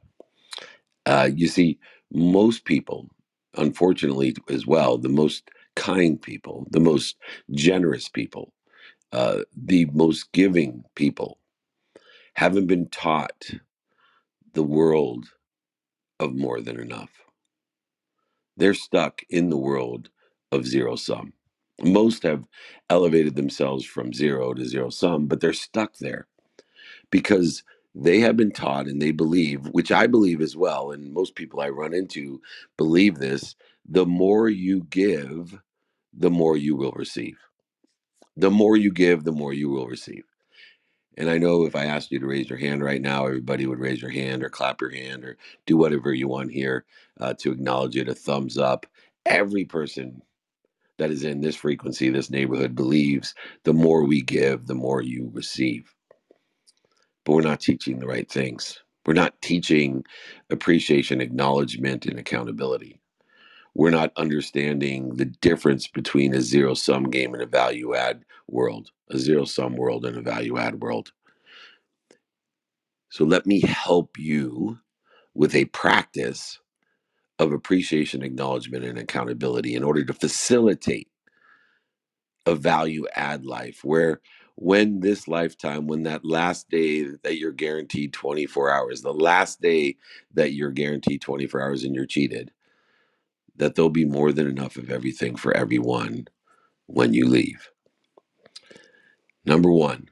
Uh, 1.05 1.29
you 1.35 1.47
see, 1.49 1.79
most 2.13 2.65
people, 2.65 3.09
unfortunately, 3.57 4.35
as 4.49 4.67
well, 4.67 4.97
the 4.97 5.09
most 5.09 5.51
kind 5.75 6.21
people, 6.21 6.67
the 6.71 6.79
most 6.81 7.17
generous 7.51 8.09
people, 8.09 8.53
uh, 9.13 9.39
the 9.55 9.85
most 9.93 10.31
giving 10.33 10.83
people, 10.95 11.39
haven't 12.35 12.67
been 12.67 12.89
taught 12.89 13.51
the 14.53 14.63
world 14.63 15.27
of 16.19 16.33
more 16.35 16.61
than 16.61 16.79
enough. 16.79 17.11
They're 18.57 18.73
stuck 18.75 19.21
in 19.29 19.49
the 19.49 19.57
world 19.57 20.09
of 20.51 20.67
zero 20.67 20.95
sum. 20.95 21.33
Most 21.83 22.23
have 22.23 22.45
elevated 22.89 23.35
themselves 23.35 23.85
from 23.85 24.13
zero 24.13 24.53
to 24.53 24.65
zero 24.65 24.89
sum, 24.89 25.27
but 25.27 25.41
they're 25.41 25.53
stuck 25.53 25.97
there 25.99 26.27
because 27.11 27.63
they 27.95 28.19
have 28.19 28.37
been 28.37 28.51
taught 28.51 28.87
and 28.87 29.01
they 29.01 29.11
believe, 29.11 29.65
which 29.67 29.91
I 29.91 30.07
believe 30.07 30.41
as 30.41 30.55
well, 30.55 30.91
and 30.91 31.13
most 31.13 31.35
people 31.35 31.61
I 31.61 31.69
run 31.69 31.93
into 31.93 32.41
believe 32.77 33.15
this 33.15 33.55
the 33.89 34.05
more 34.05 34.49
you 34.49 34.85
give, 34.89 35.59
the 36.13 36.31
more 36.31 36.57
you 36.57 36.75
will 36.75 36.93
receive. 36.93 37.37
The 38.37 38.51
more 38.51 38.77
you 38.77 38.91
give, 38.91 39.23
the 39.25 39.31
more 39.33 39.53
you 39.53 39.69
will 39.69 39.87
receive. 39.87 40.23
And 41.17 41.29
I 41.29 41.37
know 41.37 41.65
if 41.65 41.75
I 41.75 41.85
asked 41.85 42.11
you 42.11 42.19
to 42.19 42.27
raise 42.27 42.49
your 42.49 42.59
hand 42.59 42.83
right 42.83 43.01
now, 43.01 43.27
everybody 43.27 43.67
would 43.67 43.79
raise 43.79 44.01
your 44.01 44.11
hand 44.11 44.43
or 44.43 44.49
clap 44.49 44.81
your 44.81 44.91
hand 44.91 45.25
or 45.25 45.37
do 45.67 45.77
whatever 45.77 46.13
you 46.13 46.27
want 46.27 46.51
here 46.51 46.85
uh, 47.19 47.33
to 47.39 47.51
acknowledge 47.51 47.97
it, 47.97 48.09
a 48.09 48.15
thumbs 48.15 48.57
up. 48.57 48.87
Every 49.25 49.65
person 49.65 50.21
that 51.01 51.11
is 51.11 51.25
in 51.25 51.41
this 51.41 51.57
frequency, 51.57 52.09
this 52.09 52.31
neighborhood 52.31 52.75
believes 52.75 53.35
the 53.65 53.73
more 53.73 54.05
we 54.07 54.23
give, 54.23 54.67
the 54.67 54.75
more 54.75 55.03
you 55.03 55.31
receive 55.33 55.85
but 57.25 57.33
we're 57.33 57.41
not 57.41 57.59
teaching 57.59 57.99
the 57.99 58.07
right 58.07 58.29
things. 58.29 58.79
We're 59.05 59.13
not 59.13 59.39
teaching 59.41 60.03
appreciation, 60.49 61.21
acknowledgement, 61.21 62.05
and 62.05 62.19
accountability. 62.19 62.99
We're 63.75 63.91
not 63.91 64.13
understanding 64.17 65.15
the 65.15 65.25
difference 65.25 65.87
between 65.87 66.35
a 66.35 66.41
zero 66.41 66.75
sum 66.75 67.05
game 67.05 67.33
and 67.33 67.43
a 67.43 67.47
value 67.47 67.95
add 67.95 68.25
world, 68.47 68.91
a 69.11 69.19
zero 69.19 69.45
sum 69.45 69.75
world 69.77 70.05
and 70.05 70.17
a 70.17 70.21
value 70.21 70.57
add 70.57 70.81
world. 70.81 71.13
So 73.11 73.25
let 73.25 73.45
me 73.47 73.61
help 73.61 74.17
you 74.19 74.79
with 75.35 75.55
a 75.55 75.65
practice 75.65 76.59
of 77.41 77.53
appreciation, 77.53 78.23
acknowledgement, 78.23 78.85
and 78.85 78.99
accountability 78.99 79.75
in 79.75 79.83
order 79.83 80.05
to 80.05 80.13
facilitate 80.13 81.09
a 82.45 82.55
value 82.55 83.05
add 83.15 83.45
life 83.45 83.81
where 83.83 84.21
when 84.55 84.99
this 85.01 85.27
lifetime, 85.27 85.87
when 85.87 86.03
that 86.03 86.25
last 86.25 86.69
day 86.69 87.05
that 87.23 87.37
you're 87.39 87.51
guaranteed 87.53 88.13
24 88.13 88.71
hours, 88.71 89.01
the 89.01 89.13
last 89.13 89.61
day 89.61 89.97
that 90.33 90.53
you're 90.53 90.71
guaranteed 90.71 91.21
24 91.21 91.61
hours 91.61 91.83
and 91.83 91.95
you're 91.95 92.05
cheated, 92.05 92.51
that 93.57 93.75
there'll 93.75 93.89
be 93.89 94.05
more 94.05 94.31
than 94.33 94.47
enough 94.47 94.77
of 94.77 94.91
everything 94.91 95.35
for 95.35 95.55
everyone 95.55 96.27
when 96.87 97.13
you 97.13 97.27
leave. 97.27 97.69
Number 99.45 99.71
one, 99.71 100.09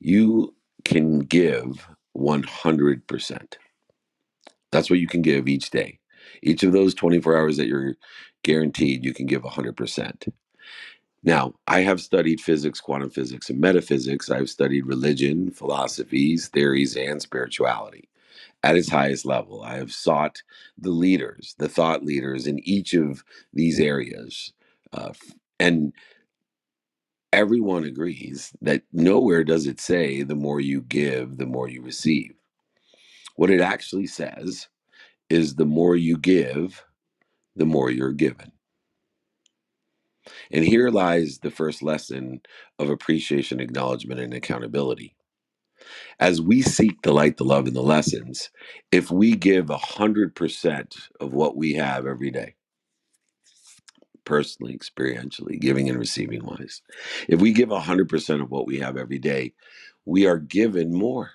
you 0.00 0.54
can 0.84 1.20
give 1.20 1.88
100%. 2.16 3.54
That's 4.72 4.90
what 4.90 5.00
you 5.00 5.08
can 5.08 5.22
give 5.22 5.48
each 5.48 5.70
day. 5.70 6.00
Each 6.42 6.62
of 6.64 6.72
those 6.72 6.94
24 6.94 7.36
hours 7.36 7.56
that 7.58 7.68
you're 7.68 7.96
guaranteed, 8.44 9.04
you 9.04 9.14
can 9.14 9.26
give 9.26 9.42
100%. 9.42 10.28
Now, 11.24 11.54
I 11.68 11.80
have 11.82 12.00
studied 12.00 12.40
physics, 12.40 12.80
quantum 12.80 13.10
physics, 13.10 13.50
and 13.50 13.60
metaphysics. 13.60 14.30
I've 14.30 14.50
studied 14.50 14.86
religion, 14.86 15.50
philosophies, 15.52 16.48
theories, 16.48 16.96
and 16.96 17.22
spirituality. 17.22 18.04
at 18.64 18.76
its 18.76 18.90
highest 18.90 19.26
level. 19.26 19.62
I 19.62 19.76
have 19.76 19.92
sought 19.92 20.42
the 20.78 20.90
leaders, 20.90 21.56
the 21.58 21.70
thought 21.70 22.04
leaders 22.04 22.46
in 22.48 22.60
each 22.68 22.94
of 22.94 23.24
these 23.54 23.80
areas. 23.80 24.52
Uh, 24.92 25.12
and 25.60 25.94
everyone 27.32 27.84
agrees 27.84 28.52
that 28.62 28.82
nowhere 28.92 29.44
does 29.44 29.66
it 29.66 29.80
say 29.80 30.22
the 30.22 30.36
more 30.36 30.60
you 30.60 30.82
give, 30.82 31.38
the 31.38 31.46
more 31.46 31.68
you 31.68 31.82
receive. 31.82 32.34
What 33.36 33.50
it 33.50 33.60
actually 33.60 34.06
says 34.08 34.68
is 35.30 35.56
the 35.56 35.66
more 35.66 35.96
you 35.96 36.18
give, 36.18 36.84
the 37.56 37.66
more 37.66 37.90
you're 37.90 38.12
given. 38.12 38.52
And 40.52 40.64
here 40.64 40.90
lies 40.90 41.40
the 41.40 41.50
first 41.52 41.82
lesson 41.82 42.42
of 42.78 42.90
appreciation, 42.90 43.60
acknowledgement, 43.60 44.20
and 44.20 44.34
accountability. 44.34 45.16
As 46.20 46.40
we 46.40 46.62
seek 46.62 47.02
the 47.02 47.12
light, 47.12 47.36
the 47.36 47.44
love, 47.44 47.66
and 47.66 47.76
the 47.76 47.82
lessons, 47.82 48.50
if 48.92 49.10
we 49.10 49.36
give 49.36 49.66
100% 49.66 50.94
of 51.20 51.34
what 51.34 51.56
we 51.56 51.74
have 51.74 52.06
every 52.06 52.30
day, 52.30 52.54
personally, 54.24 54.76
experientially, 54.78 55.60
giving 55.60 55.88
and 55.90 55.98
receiving 55.98 56.44
wise, 56.44 56.82
if 57.28 57.40
we 57.40 57.52
give 57.52 57.70
100% 57.70 58.42
of 58.42 58.50
what 58.50 58.66
we 58.66 58.80
have 58.80 58.96
every 58.96 59.18
day, 59.18 59.54
we 60.06 60.26
are 60.26 60.38
given 60.38 60.94
more. 60.94 61.32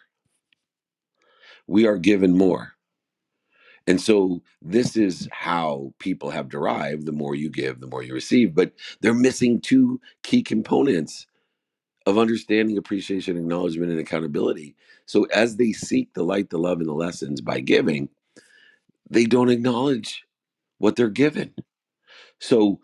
We 1.68 1.88
are 1.88 1.98
given 2.00 2.38
more. 2.38 2.74
And 3.88 4.02
so 4.02 4.42
this 4.62 4.98
is 4.98 5.30
how 5.32 5.94
people 6.00 6.30
have 6.32 6.50
derived 6.50 7.06
the 7.06 7.14
more 7.14 7.36
you 7.36 7.50
give, 7.50 7.80
the 7.80 7.88
more 7.88 8.04
you 8.04 8.14
receive. 8.14 8.56
But 8.56 8.74
they're 9.02 9.14
missing 9.14 9.62
two 9.62 10.02
key 10.24 10.44
components 10.44 11.28
of 12.06 12.18
understanding, 12.18 12.78
appreciation, 12.78 13.38
acknowledgement, 13.38 13.92
and 13.92 14.00
accountability. 14.00 14.76
So 15.06 15.26
as 15.26 15.58
they 15.58 15.74
seek 15.74 16.14
the 16.14 16.24
light, 16.24 16.50
the 16.50 16.60
love, 16.60 16.80
and 16.80 16.90
the 16.90 16.94
lessons 16.94 17.42
by 17.42 17.62
giving, 17.62 18.10
they 19.10 19.26
don't 19.26 19.50
acknowledge 19.50 20.24
what 20.80 20.96
they're 20.96 21.10
given. 21.10 21.54
So 22.40 22.80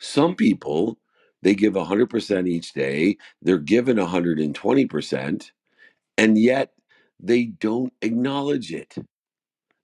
some 0.00 0.36
people, 0.36 0.98
they 1.42 1.54
give 1.54 1.74
100% 1.74 2.48
each 2.48 2.72
day, 2.72 3.18
they're 3.42 3.58
given 3.58 3.98
120%, 3.98 5.50
and 6.18 6.38
yet 6.38 6.72
they 7.20 7.46
don't 7.46 7.92
acknowledge 8.02 8.72
it. 8.72 8.96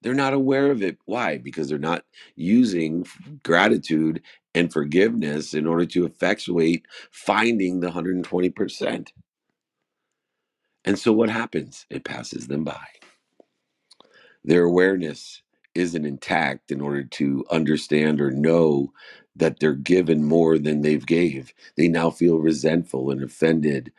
They're 0.03 0.15
not 0.15 0.35
aware 0.35 0.71
of 0.71 0.83
it. 0.83 0.99
Why? 1.05 1.39
Because 1.39 1.69
they're 1.69 1.79
not 1.79 2.05
using 2.37 3.07
gratitude 3.45 4.23
and 4.55 4.73
forgiveness 4.73 5.55
in 5.55 5.67
order 5.67 5.87
to 5.87 6.07
effectuate 6.07 6.87
finding 7.11 7.81
the 7.81 7.91
120%. 7.91 9.09
And 10.85 10.99
so 10.99 11.13
what 11.13 11.31
happens? 11.31 11.87
It 11.91 12.05
passes 12.05 12.49
them 12.49 12.65
by. 12.65 12.87
Their 14.45 14.65
awareness 14.65 15.43
isn't 15.75 16.07
intact 16.07 16.73
in 16.73 16.81
order 16.81 17.05
to 17.05 17.45
understand 17.51 18.21
or 18.21 18.31
know 18.31 18.93
that 19.37 19.61
they're 19.61 19.75
given 19.75 20.25
more 20.25 20.59
than 20.59 20.83
they've 20.83 21.07
gave. 21.07 21.53
They 21.77 21.89
now 21.89 22.11
feel 22.11 22.39
resentful 22.39 23.11
and 23.11 23.23
offended 23.23 23.93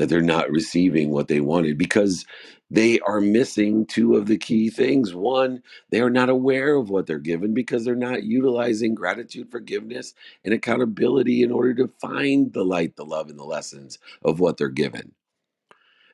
that 0.00 0.08
they're 0.08 0.22
not 0.22 0.50
receiving 0.50 1.10
what 1.10 1.28
they 1.28 1.40
wanted 1.42 1.76
because 1.76 2.24
they 2.70 2.98
are 3.00 3.20
missing 3.20 3.84
two 3.84 4.16
of 4.16 4.28
the 4.28 4.38
key 4.38 4.70
things. 4.70 5.14
One, 5.14 5.62
they 5.90 6.00
are 6.00 6.08
not 6.08 6.30
aware 6.30 6.74
of 6.76 6.88
what 6.88 7.06
they're 7.06 7.18
given 7.18 7.52
because 7.52 7.84
they're 7.84 7.94
not 7.94 8.22
utilizing 8.22 8.94
gratitude, 8.94 9.50
forgiveness, 9.50 10.14
and 10.42 10.54
accountability 10.54 11.42
in 11.42 11.52
order 11.52 11.74
to 11.74 11.92
find 12.00 12.50
the 12.54 12.64
light, 12.64 12.96
the 12.96 13.04
love, 13.04 13.28
and 13.28 13.38
the 13.38 13.44
lessons 13.44 13.98
of 14.24 14.40
what 14.40 14.56
they're 14.56 14.70
given. 14.70 15.12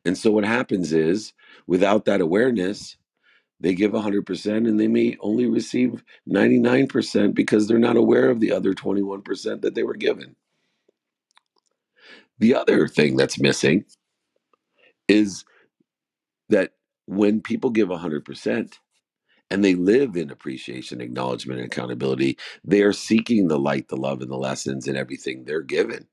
And 0.05 0.19
so 0.19 0.33
what 0.33 0.45
happens 0.45 0.93
is, 0.93 1.33
without 1.69 2.07
that 2.07 2.21
awareness, 2.21 2.97
they 3.61 3.75
give 3.75 3.93
100% 3.93 4.69
and 4.69 4.81
they 4.81 4.89
may 4.89 5.17
only 5.21 5.47
receive 5.47 6.03
99% 6.29 7.35
because 7.35 7.69
they're 7.69 7.79
not 7.79 7.97
aware 7.97 8.31
of 8.31 8.41
the 8.41 8.53
other 8.53 8.75
21% 8.75 9.63
that 9.63 9.77
they 9.77 9.85
were 9.85 9.95
given. 9.95 10.35
The 12.39 12.55
other 12.57 12.89
thing 12.89 13.17
that's 13.17 13.41
missing 13.41 13.85
is 15.09 15.45
that 16.51 16.73
when 17.07 17.43
people 17.43 17.71
give 17.71 17.89
100% 17.91 18.75
and 19.51 19.65
they 19.65 19.75
live 19.77 20.17
in 20.17 20.31
appreciation, 20.31 21.01
acknowledgement, 21.03 21.61
and 21.61 21.67
accountability, 21.73 22.39
they 22.65 22.83
are 22.83 22.95
seeking 22.95 23.49
the 23.49 23.59
light, 23.59 23.89
the 23.89 23.97
love, 23.97 24.23
and 24.23 24.31
the 24.31 24.37
lessons 24.39 24.89
in 24.89 24.97
everything 24.97 25.45
they're 25.45 25.63
given. 25.63 26.09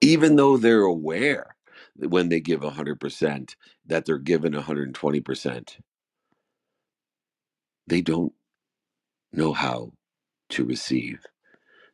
Even 0.00 0.36
though 0.36 0.56
they're 0.58 0.82
aware 0.82 1.56
that 1.98 2.10
when 2.10 2.28
they 2.30 2.40
give 2.40 2.60
100% 2.60 3.56
that 3.86 4.06
they're 4.06 4.18
given 4.18 4.54
120%, 4.54 5.76
they 7.88 8.00
don't 8.02 8.34
know 9.32 9.52
how 9.54 9.92
to 10.50 10.64
receive. 10.64 11.20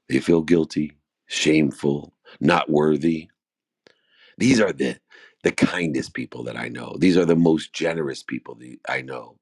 They 0.09 0.21
feel 0.21 0.43
guilty, 0.43 0.99
shameful, 1.27 2.15
not 2.41 2.71
worthy. 2.71 3.29
These 4.39 4.61
are 4.61 4.73
the 4.73 4.99
the 5.45 5.53
kindest 5.53 6.15
people 6.15 6.45
that 6.45 6.57
I 6.57 6.69
know. 6.69 6.97
These 6.99 7.17
are 7.17 7.25
the 7.25 7.37
most 7.37 7.73
generous 7.73 8.23
people 8.23 8.57
that 8.57 8.79
I 8.89 9.03
know. 9.03 9.37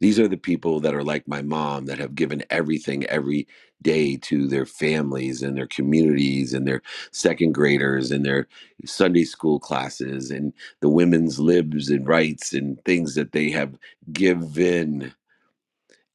These 0.00 0.20
are 0.20 0.28
the 0.28 0.36
people 0.36 0.80
that 0.80 0.94
are 0.94 1.02
like 1.04 1.26
my 1.26 1.40
mom 1.42 1.86
that 1.86 1.98
have 1.98 2.14
given 2.14 2.44
everything 2.50 3.04
every 3.06 3.46
day 3.80 4.16
to 4.18 4.46
their 4.46 4.66
families 4.66 5.42
and 5.42 5.56
their 5.56 5.66
communities 5.66 6.52
and 6.52 6.66
their 6.66 6.82
second 7.12 7.52
graders 7.54 8.10
and 8.10 8.24
their 8.24 8.46
Sunday 8.84 9.24
school 9.24 9.58
classes 9.58 10.30
and 10.30 10.52
the 10.80 10.88
women's 10.90 11.38
libs 11.38 11.88
and 11.88 12.06
rights 12.06 12.52
and 12.52 12.82
things 12.84 13.14
that 13.14 13.32
they 13.32 13.50
have 13.50 13.78
given. 14.12 15.14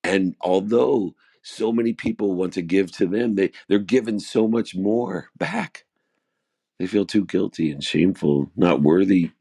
And 0.03 0.35
although 0.41 1.15
so 1.43 1.71
many 1.71 1.93
people 1.93 2.35
want 2.35 2.53
to 2.53 2.61
give 2.61 2.91
to 2.93 3.07
them, 3.07 3.35
they, 3.35 3.51
they're 3.67 3.79
given 3.79 4.19
so 4.19 4.47
much 4.47 4.75
more 4.75 5.29
back. 5.37 5.85
They 6.79 6.87
feel 6.87 7.05
too 7.05 7.25
guilty 7.25 7.71
and 7.71 7.83
shameful, 7.83 8.51
not 8.57 8.81
worthy. 8.81 9.31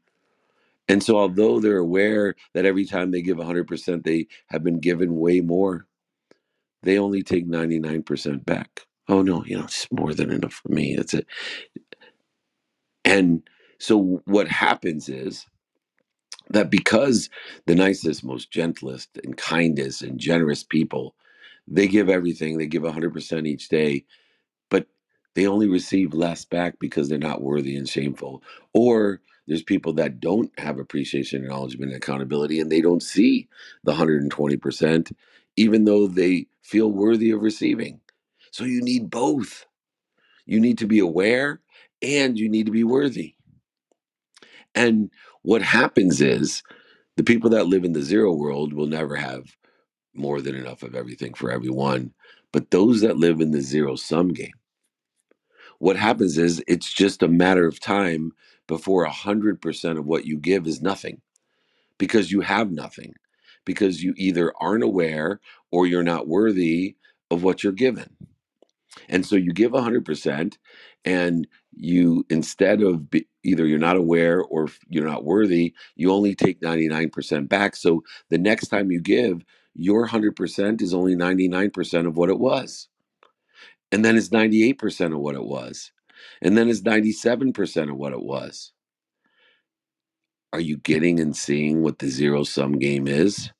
And 0.87 1.03
so, 1.03 1.17
although 1.17 1.59
they're 1.59 1.77
aware 1.77 2.35
that 2.53 2.65
every 2.65 2.85
time 2.85 3.11
they 3.11 3.21
give 3.21 3.37
100%, 3.37 4.03
they 4.03 4.27
have 4.49 4.63
been 4.63 4.79
given 4.79 5.15
way 5.17 5.41
more, 5.41 5.87
they 6.83 6.99
only 6.99 7.23
take 7.23 7.47
99% 7.47 8.45
back. 8.45 8.81
Oh, 9.09 9.21
no, 9.23 9.43
you 9.45 9.57
know, 9.57 9.65
it's 9.65 9.87
more 9.91 10.13
than 10.13 10.31
enough 10.31 10.53
for 10.53 10.69
me. 10.69 10.95
That's 10.95 11.13
it. 11.15 11.27
And 13.05 13.43
so, 13.79 14.21
what 14.25 14.47
happens 14.49 15.09
is 15.09 15.45
that 16.49 16.71
because 16.71 17.29
the 17.67 17.75
nicest, 17.75 18.23
most 18.23 18.51
gentlest, 18.51 19.19
and 19.23 19.37
kindest, 19.37 20.03
and 20.03 20.19
generous 20.19 20.63
people, 20.63 21.15
they 21.69 21.87
give 21.87 22.09
everything, 22.09 22.57
they 22.57 22.67
give 22.67 22.83
100% 22.83 23.47
each 23.47 23.69
day, 23.69 24.05
but 24.69 24.87
they 25.35 25.47
only 25.47 25.67
receive 25.69 26.13
less 26.13 26.45
back 26.45 26.79
because 26.79 27.09
they're 27.09 27.19
not 27.19 27.41
worthy 27.41 27.75
and 27.75 27.89
shameful. 27.89 28.43
Or 28.73 29.21
there's 29.47 29.63
people 29.63 29.93
that 29.93 30.19
don't 30.19 30.51
have 30.59 30.79
appreciation, 30.79 31.43
acknowledgement, 31.43 31.91
and 31.93 31.97
accountability, 32.03 32.59
and 32.59 32.71
they 32.71 32.81
don't 32.81 33.03
see 33.03 33.47
the 33.83 33.93
120%, 33.93 35.11
even 35.57 35.85
though 35.85 36.07
they 36.07 36.47
feel 36.63 36.91
worthy 36.91 37.31
of 37.31 37.41
receiving. 37.41 38.01
So 38.51 38.63
you 38.65 38.81
need 38.81 39.09
both. 39.09 39.65
You 40.45 40.59
need 40.59 40.79
to 40.79 40.87
be 40.87 40.99
aware 40.99 41.61
and 42.01 42.39
you 42.39 42.49
need 42.49 42.65
to 42.67 42.71
be 42.71 42.83
worthy. 42.83 43.35
And 44.75 45.11
what 45.43 45.61
happens 45.61 46.21
is 46.21 46.63
the 47.17 47.23
people 47.23 47.49
that 47.51 47.67
live 47.67 47.83
in 47.83 47.93
the 47.93 48.01
zero 48.01 48.33
world 48.33 48.73
will 48.73 48.87
never 48.87 49.15
have 49.15 49.45
more 50.13 50.41
than 50.41 50.55
enough 50.55 50.83
of 50.83 50.95
everything 50.95 51.33
for 51.33 51.51
everyone. 51.51 52.13
But 52.51 52.71
those 52.71 53.01
that 53.01 53.17
live 53.17 53.41
in 53.41 53.51
the 53.51 53.61
zero 53.61 53.95
sum 53.95 54.29
game, 54.29 54.53
what 55.79 55.95
happens 55.95 56.37
is 56.37 56.63
it's 56.67 56.91
just 56.91 57.23
a 57.23 57.27
matter 57.27 57.67
of 57.67 57.79
time 57.79 58.31
before 58.67 59.07
100% 59.07 59.97
of 59.97 60.05
what 60.05 60.25
you 60.25 60.37
give 60.37 60.67
is 60.67 60.81
nothing 60.81 61.21
because 61.97 62.31
you 62.31 62.41
have 62.41 62.71
nothing, 62.71 63.13
because 63.65 64.03
you 64.03 64.13
either 64.17 64.53
aren't 64.59 64.83
aware 64.83 65.39
or 65.71 65.85
you're 65.85 66.03
not 66.03 66.27
worthy 66.27 66.95
of 67.31 67.43
what 67.43 67.63
you're 67.63 67.73
given. 67.73 68.09
And 69.07 69.25
so 69.25 69.35
you 69.35 69.53
give 69.53 69.71
100% 69.71 70.57
and 71.05 71.47
you, 71.73 72.25
instead 72.29 72.81
of 72.81 73.09
be, 73.09 73.27
either 73.43 73.65
you're 73.65 73.79
not 73.79 73.97
aware 73.97 74.41
or 74.41 74.69
you're 74.89 75.07
not 75.07 75.23
worthy, 75.23 75.73
you 75.95 76.11
only 76.11 76.35
take 76.35 76.61
99% 76.61 77.47
back. 77.47 77.75
So 77.75 78.03
the 78.29 78.37
next 78.37 78.67
time 78.67 78.91
you 78.91 78.99
give, 78.99 79.45
your 79.79 80.07
100% 80.09 80.81
is 80.81 80.93
only 80.93 81.15
99% 81.15 82.07
of 82.07 82.17
what 82.17 82.29
it 82.29 82.39
was. 82.39 82.89
And 83.91 84.05
then 84.05 84.17
it's 84.17 84.29
98% 84.29 85.13
of 85.13 85.19
what 85.19 85.35
it 85.35 85.45
was. 85.45 85.91
And 86.41 86.57
then 86.57 86.69
it's 86.69 86.81
97% 86.81 87.91
of 87.91 87.97
what 87.97 88.13
it 88.13 88.21
was. 88.21 88.73
Are 90.53 90.61
you 90.61 90.77
getting 90.77 91.19
and 91.19 91.35
seeing 91.35 91.83
what 91.83 91.99
the 91.99 92.09
zero 92.09 92.43
sum 92.43 92.79
game 92.79 93.07
is? 93.07 93.51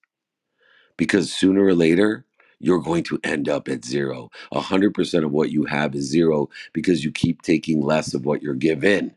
Because 0.98 1.34
sooner 1.34 1.66
or 1.66 1.76
later 1.76 2.26
you're 2.60 2.82
going 2.82 3.04
to 3.06 3.20
end 3.24 3.50
up 3.50 3.70
at 3.70 3.86
zero. 3.86 4.30
100% 4.54 5.26
of 5.26 5.32
what 5.32 5.52
you 5.52 5.66
have 5.66 5.96
is 5.96 6.10
zero 6.10 6.50
because 6.74 7.04
you 7.06 7.12
keep 7.12 7.42
taking 7.44 7.82
less 7.82 8.14
of 8.16 8.26
what 8.26 8.42
you're 8.44 8.56
given 8.56 9.16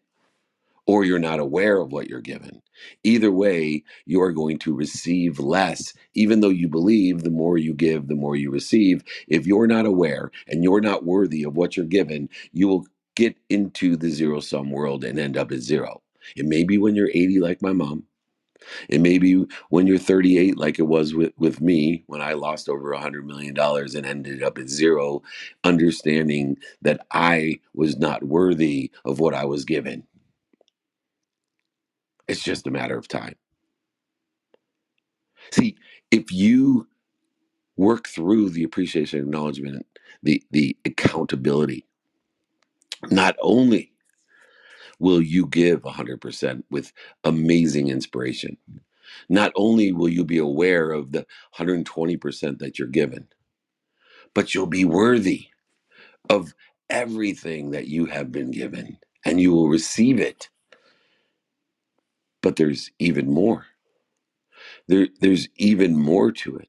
or 0.86 1.04
you're 1.04 1.20
not 1.20 1.40
aware 1.40 1.78
of 1.80 1.92
what 1.92 2.08
you're 2.08 2.20
given. 2.22 2.62
Either 3.04 3.32
way, 3.32 3.84
you 4.06 4.22
are 4.22 4.32
going 4.32 4.58
to 4.60 4.74
receive 4.74 5.40
less, 5.40 5.94
even 6.14 6.40
though 6.40 6.50
you 6.50 6.68
believe 6.68 7.22
the 7.22 7.30
more 7.30 7.58
you 7.58 7.74
give, 7.74 8.08
the 8.08 8.16
more 8.16 8.36
you 8.36 8.50
receive. 8.50 9.04
If 9.28 9.46
you're 9.46 9.68
not 9.68 9.86
aware 9.86 10.30
and 10.48 10.64
you're 10.64 10.82
not 10.82 11.04
worthy 11.04 11.44
of 11.44 11.56
what 11.56 11.76
you're 11.76 11.86
given, 11.86 12.28
you 12.52 12.68
will 12.68 12.86
get 13.16 13.36
into 13.50 13.96
the 13.96 14.10
zero 14.10 14.40
sum 14.40 14.70
world 14.70 15.04
and 15.04 15.18
end 15.18 15.36
up 15.36 15.52
at 15.52 15.60
zero. 15.60 16.02
It 16.36 16.46
may 16.46 16.64
be 16.64 16.78
when 16.78 16.96
you're 16.96 17.10
80, 17.14 17.40
like 17.40 17.62
my 17.62 17.72
mom. 17.72 18.04
It 18.88 19.00
may 19.00 19.18
be 19.18 19.44
when 19.70 19.86
you're 19.88 19.98
38, 19.98 20.58
like 20.58 20.78
it 20.78 20.84
was 20.84 21.14
with, 21.14 21.32
with 21.38 21.60
me 21.60 22.04
when 22.06 22.22
I 22.22 22.34
lost 22.34 22.68
over 22.68 22.92
$100 22.94 23.24
million 23.24 23.58
and 23.58 24.06
ended 24.06 24.42
up 24.42 24.58
at 24.58 24.68
zero, 24.70 25.22
understanding 25.64 26.58
that 26.82 27.06
I 27.12 27.60
was 27.74 27.98
not 27.98 28.24
worthy 28.24 28.92
of 29.04 29.20
what 29.20 29.34
I 29.34 29.46
was 29.46 29.64
given 29.64 30.04
It's 32.32 32.44
just 32.44 32.66
a 32.68 32.72
matter 32.72 32.98
of 32.98 33.08
time. 33.08 33.36
See, 35.52 35.76
if 36.10 36.32
you 36.32 36.88
work 37.76 38.08
through 38.08 38.50
the 38.50 38.64
appreciation, 38.64 39.20
acknowledgement, 39.20 39.86
the 40.22 40.42
the 40.52 40.76
accountability, 40.86 41.86
not 43.10 43.36
only 43.42 43.92
will 45.00 45.22
you 45.22 45.46
give 45.46 45.82
100% 45.82 46.64
with 46.70 46.92
amazing 47.24 47.88
inspiration, 47.88 48.58
not 49.28 49.52
only 49.56 49.92
will 49.92 50.08
you 50.10 50.24
be 50.24 50.38
aware 50.38 50.92
of 50.92 51.12
the 51.12 51.26
120% 51.58 52.58
that 52.60 52.78
you're 52.78 52.88
given, 52.88 53.28
but 54.34 54.54
you'll 54.54 54.66
be 54.66 54.84
worthy 54.86 55.48
of 56.30 56.54
everything 56.90 57.72
that 57.72 57.88
you 57.88 58.06
have 58.06 58.32
been 58.32 58.52
given 58.52 58.98
and 59.24 59.40
you 59.40 59.52
will 59.52 59.68
receive 59.68 60.20
it. 60.20 60.50
But 62.42 62.56
there's 62.56 62.90
even 63.00 63.30
more. 63.32 63.66
There, 64.88 65.08
there's 65.20 65.48
even 65.56 65.96
more 65.98 66.32
to 66.32 66.56
it 66.56 66.68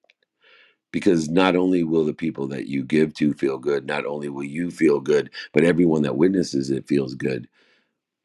because 0.93 1.29
not 1.29 1.55
only 1.55 1.83
will 1.83 2.05
the 2.05 2.13
people 2.15 2.47
that 2.49 2.67
you 2.67 2.83
give 2.83 3.13
to 3.15 3.33
feel 3.33 3.59
good, 3.59 3.87
not 3.87 4.05
only 4.07 4.29
will 4.29 4.45
you 4.45 4.71
feel 4.71 5.01
good, 5.01 5.31
but 5.53 5.65
everyone 5.65 6.03
that 6.03 6.17
witnesses 6.17 6.71
it 6.71 6.87
feels 6.87 7.15
good. 7.15 7.49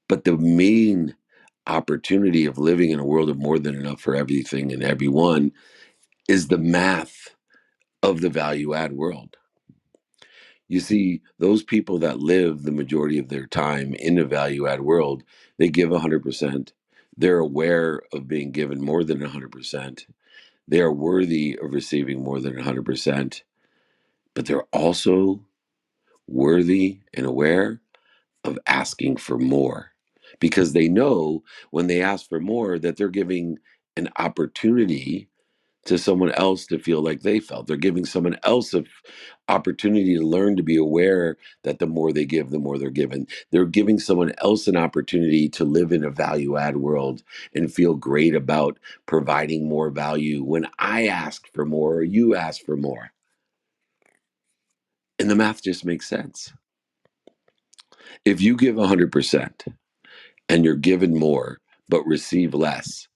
But 0.09 0.25
the 0.25 0.37
main 0.39 1.17
opportunity 1.67 2.47
of 2.47 2.59
living 2.59 2.91
in 2.91 3.01
a 3.01 3.07
world 3.07 3.31
of 3.31 3.39
more 3.39 3.59
than 3.59 3.75
enough 3.77 4.01
for 4.01 4.17
everything 4.17 4.73
and 4.73 4.83
everyone 4.83 5.53
is 6.29 6.49
the 6.49 6.59
math 6.59 7.37
of 8.03 8.23
the 8.23 8.31
value 8.31 8.75
add 8.75 8.93
world. 8.95 9.37
You 10.69 10.81
see, 10.81 11.23
those 11.39 11.63
people 11.63 11.99
that 12.01 12.21
live 12.21 12.63
the 12.65 12.73
majority 12.73 13.19
of 13.19 13.29
their 13.29 13.47
time 13.47 13.95
in 13.95 14.19
a 14.19 14.25
value 14.25 14.67
add 14.67 14.83
world, 14.83 15.25
they 15.59 15.69
give 15.69 15.91
100%. 15.91 16.73
They're 17.19 17.41
aware 17.41 18.03
of 18.15 18.29
being 18.29 18.53
given 18.53 18.83
more 18.83 19.05
than 19.05 19.21
100%. 19.21 20.07
They 20.69 20.81
are 20.81 20.93
worthy 20.93 21.59
of 21.63 21.73
receiving 21.75 22.23
more 22.25 22.41
than 22.41 22.55
100%, 22.55 23.43
but 24.35 24.47
they're 24.47 24.65
also 24.73 25.41
worthy 26.29 27.01
and 27.15 27.27
aware 27.27 27.81
of 28.45 28.59
asking 28.67 29.19
for 29.19 29.39
more 29.39 29.93
because 30.41 30.73
they 30.75 30.89
know 30.89 31.45
when 31.71 31.89
they 31.89 32.03
ask 32.03 32.29
for 32.29 32.41
more 32.41 32.79
that 32.79 32.97
they're 32.97 33.09
giving 33.09 33.59
an 33.97 34.09
opportunity 34.19 35.29
to 35.89 35.99
someone 35.99 36.33
else 36.33 36.67
to 36.69 36.79
feel 36.81 37.03
like 37.03 37.23
they 37.23 37.41
felt. 37.41 37.69
They're 37.69 37.77
giving 37.79 38.07
someone 38.07 38.39
else 38.45 38.75
an 38.75 38.87
opportunity 39.49 40.17
to 40.17 40.23
learn 40.27 40.57
to 40.57 40.63
be 40.63 40.77
aware 40.77 41.37
that 41.65 41.79
the 41.79 41.87
more 41.87 42.13
they 42.13 42.25
give 42.25 42.51
the 42.51 42.59
more 42.59 42.79
they're 42.79 42.91
given. 42.91 43.27
They're 43.53 43.67
giving 43.67 43.99
someone 43.99 44.33
else 44.39 44.69
an 44.69 44.77
opportunity 44.77 45.49
to 45.51 45.65
live 45.65 45.93
in 45.93 46.05
a 46.05 46.11
value 46.11 46.57
add 46.57 46.79
world 46.79 47.23
and 47.55 47.73
feel 47.73 47.95
great 47.95 48.35
about 48.35 48.79
providing 49.07 49.69
more 49.69 49.91
value 49.91 50.43
when 50.45 50.67
i 50.79 51.07
ask 51.09 51.49
for 51.55 51.65
more 51.67 51.97
or 51.97 52.03
you 52.05 52.35
ask 52.37 52.65
for 52.65 52.77
more. 52.77 53.11
And 55.19 55.31
the 55.31 55.37
math 55.37 55.63
just 55.63 55.85
makes 55.85 56.09
sense. 56.09 56.53
If 58.25 58.41
you 58.41 58.57
give 58.57 58.77
100% 58.77 59.75
and 60.49 60.65
you're 60.65 60.77
given 60.77 61.19
more 61.19 61.61
but 61.89 62.07
receive 62.07 62.55
less. 62.55 63.09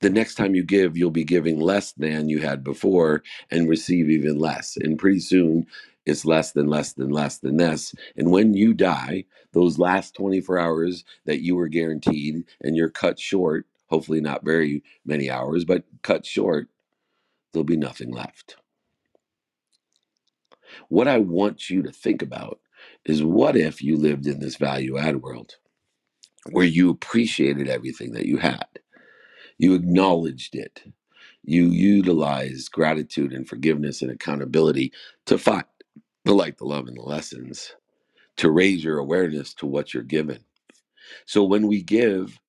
The 0.00 0.10
next 0.10 0.36
time 0.36 0.54
you 0.54 0.64
give, 0.64 0.96
you'll 0.96 1.10
be 1.10 1.24
giving 1.24 1.60
less 1.60 1.92
than 1.92 2.30
you 2.30 2.40
had 2.40 2.64
before 2.64 3.24
and 3.50 3.68
receive 3.68 4.10
even 4.10 4.38
less. 4.38 4.78
And 4.78 4.98
pretty 4.98 5.20
soon, 5.20 5.66
it's 6.06 6.24
less 6.26 6.52
than 6.52 6.68
less 6.68 6.94
than 6.94 7.10
less 7.10 7.38
than 7.38 7.58
this. 7.58 7.94
And 8.16 8.30
when 8.30 8.54
you 8.54 8.74
die, 8.74 9.26
those 9.54 9.78
last 9.80 10.14
24 10.14 10.58
hours 10.58 11.04
that 11.26 11.42
you 11.42 11.56
were 11.56 11.68
guaranteed 11.68 12.44
and 12.62 12.76
you're 12.76 12.90
cut 12.90 13.20
short, 13.20 13.66
hopefully 13.88 14.22
not 14.22 14.44
very 14.44 14.84
many 15.06 15.30
hours, 15.30 15.66
but 15.66 15.84
cut 16.02 16.26
short, 16.26 16.68
there'll 17.52 17.64
be 17.64 17.76
nothing 17.76 18.12
left. 18.12 18.56
What 20.88 21.08
I 21.08 21.18
want 21.18 21.70
you 21.70 21.82
to 21.82 21.92
think 21.92 22.22
about 22.22 22.60
is 23.06 23.22
what 23.24 23.56
if 23.56 23.82
you 23.82 23.96
lived 23.96 24.26
in 24.26 24.40
this 24.40 24.56
value 24.56 24.98
add 24.98 25.22
world 25.22 25.56
where 26.50 26.66
you 26.66 26.90
appreciated 26.90 27.68
everything 27.68 28.12
that 28.12 28.26
you 28.26 28.38
had? 28.38 28.66
You 29.60 29.74
acknowledged 29.74 30.56
it. 30.56 30.84
You 31.44 31.66
utilized 31.68 32.72
gratitude 32.72 33.32
and 33.34 33.48
forgiveness 33.48 34.02
and 34.02 34.12
accountability 34.12 34.92
to 35.26 35.38
find 35.38 35.64
the 36.24 36.34
light, 36.34 36.58
the 36.58 36.66
love, 36.66 36.88
and 36.88 36.98
the 36.98 37.02
lessons, 37.02 37.74
to 38.38 38.50
raise 38.50 38.84
your 38.84 38.98
awareness 38.98 39.54
to 39.56 39.66
what 39.66 39.94
you're 39.94 40.04
given. 40.04 40.40
So 41.26 41.44
when 41.44 41.68
we 41.68 41.82
give 41.82 42.40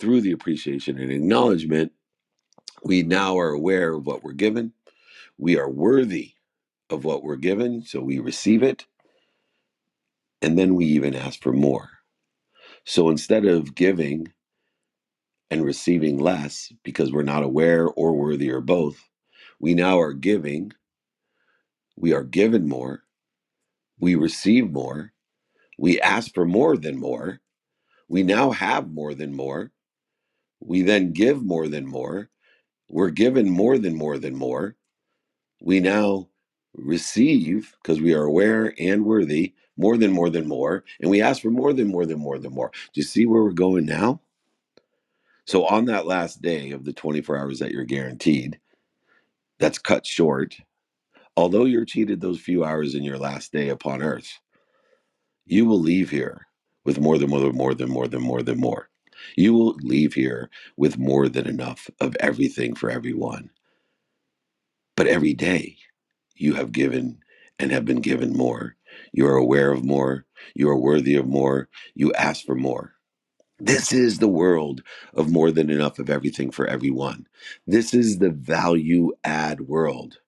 through 0.00 0.22
the 0.22 0.32
appreciation 0.32 0.98
and 0.98 1.12
acknowledgement, 1.12 1.92
we 2.84 3.02
now 3.02 3.38
are 3.38 3.50
aware 3.50 3.94
of 3.94 4.06
what 4.06 4.24
we're 4.24 4.32
given. 4.34 4.74
We 5.38 5.58
are 5.58 5.70
worthy 5.70 6.34
of 6.90 7.04
what 7.04 7.24
we're 7.24 7.36
given, 7.36 7.82
so 7.84 8.00
we 8.00 8.20
receive 8.20 8.62
it. 8.62 8.86
And 10.42 10.58
then 10.58 10.74
we 10.76 10.86
even 10.86 11.14
ask 11.14 11.42
for 11.42 11.52
more. 11.52 11.90
So 12.84 13.10
instead 13.10 13.46
of 13.46 13.74
giving 13.74 14.32
and 15.50 15.64
receiving 15.64 16.18
less 16.18 16.72
because 16.84 17.12
we're 17.12 17.22
not 17.22 17.42
aware 17.42 17.88
or 17.88 18.14
worthy 18.14 18.50
or 18.50 18.60
both, 18.60 18.98
we 19.60 19.74
now 19.74 20.00
are 20.00 20.12
giving 20.14 20.72
We 21.96 22.12
are 22.14 22.24
given 22.24 22.68
more. 22.68 23.04
We 24.00 24.16
receive 24.16 24.70
more. 24.72 25.12
We 25.78 26.00
ask 26.00 26.34
for 26.34 26.46
more 26.46 26.76
than 26.76 26.98
more. 26.98 27.40
We 28.08 28.22
now 28.22 28.52
have 28.52 28.90
more 28.90 29.14
than 29.14 29.34
more. 29.34 29.72
We 30.60 30.82
then 30.82 31.12
give 31.12 31.44
more 31.44 31.68
than 31.68 31.86
more. 31.86 32.30
We're 32.88 33.10
given 33.10 33.50
more 33.50 33.78
than 33.78 33.96
more 33.96 34.18
than 34.18 34.36
more. 34.36 34.76
We 35.62 35.80
now 35.80 36.30
receive, 36.74 37.74
because 37.82 38.00
we 38.00 38.14
are 38.14 38.24
aware 38.24 38.74
and 38.78 39.04
worthy, 39.04 39.54
more 39.76 39.96
than 39.96 40.12
more 40.12 40.30
than 40.30 40.48
more. 40.48 40.84
And 41.00 41.10
we 41.10 41.22
ask 41.22 41.42
for 41.42 41.50
more 41.50 41.72
than 41.72 41.88
more 41.88 42.06
than 42.06 42.20
more 42.20 42.38
than 42.38 42.54
more. 42.54 42.70
Do 42.94 43.00
you 43.00 43.04
see 43.04 43.26
where 43.26 43.44
we're 43.44 43.52
going 43.52 43.86
now? 43.86 44.20
So, 45.48 45.66
on 45.66 45.86
that 45.86 46.06
last 46.06 46.42
day 46.42 46.72
of 46.72 46.86
the 46.86 46.94
24 46.94 47.38
hours 47.38 47.60
that 47.60 47.72
you're 47.72 47.84
guaranteed, 47.84 48.60
that's 49.60 49.78
cut 49.78 50.06
short, 50.06 50.56
although 51.36 51.64
you're 51.64 51.84
cheated 51.86 52.20
those 52.20 52.40
few 52.40 52.64
hours 52.64 52.94
in 52.94 53.04
your 53.04 53.18
last 53.18 53.52
day 53.52 53.68
upon 53.70 54.02
earth, 54.02 54.32
You 55.46 55.66
will 55.66 55.80
leave 55.80 56.10
here 56.10 56.46
with 56.84 57.00
more 57.00 57.18
than 57.18 57.30
more 57.30 57.40
than 57.40 57.56
more 57.56 57.74
than 57.74 57.90
more 57.90 58.08
than 58.08 58.22
more 58.22 58.42
than 58.42 58.60
more. 58.60 58.90
You 59.36 59.52
will 59.54 59.74
leave 59.82 60.14
here 60.14 60.50
with 60.76 60.98
more 60.98 61.28
than 61.28 61.46
enough 61.48 61.90
of 62.00 62.16
everything 62.20 62.74
for 62.76 62.90
everyone. 62.90 63.50
But 64.96 65.06
every 65.06 65.32
day 65.34 65.78
you 66.36 66.54
have 66.54 66.72
given 66.72 67.20
and 67.58 67.72
have 67.72 67.86
been 67.86 68.02
given 68.02 68.34
more. 68.36 68.76
You 69.12 69.26
are 69.28 69.36
aware 69.36 69.72
of 69.72 69.84
more. 69.84 70.26
You 70.54 70.70
are 70.70 70.78
worthy 70.78 71.16
of 71.16 71.26
more. 71.28 71.68
You 71.94 72.12
ask 72.14 72.44
for 72.46 72.56
more. 72.56 72.94
This 73.60 73.92
is 73.92 74.18
the 74.18 74.28
world 74.28 74.82
of 75.14 75.30
more 75.30 75.50
than 75.50 75.68
enough 75.70 75.98
of 75.98 76.10
everything 76.10 76.52
for 76.52 76.66
everyone. 76.68 77.26
This 77.66 77.92
is 77.92 78.18
the 78.18 78.30
value 78.30 79.12
add 79.24 79.62
world. 79.62 80.18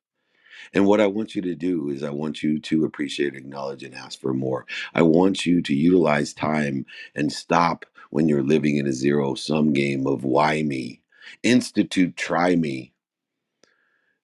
And 0.75 0.87
what 0.87 1.01
I 1.01 1.07
want 1.07 1.37
you 1.37 1.43
to 1.43 1.55
do 1.55 1.91
is, 1.91 2.03
I 2.03 2.11
want 2.11 2.43
you 2.43 2.61
to 2.61 2.85
appreciate, 2.85 3.35
acknowledge, 3.35 3.85
and 3.85 3.95
ask 3.95 4.21
for 4.21 4.35
more. 4.35 4.67
I 4.95 5.03
want 5.03 5.47
you 5.47 5.63
to 5.63 5.75
utilize 5.75 6.35
time 6.35 6.87
and 7.15 7.33
stop 7.33 7.87
when 8.11 8.29
you're 8.29 8.43
living 8.43 8.79
in 8.79 8.87
a 8.89 8.93
zero 8.93 9.35
sum 9.35 9.73
game 9.73 10.07
of 10.09 10.25
why 10.25 10.63
me. 10.63 11.03
Institute, 11.45 12.17
try 12.17 12.57
me. 12.57 12.93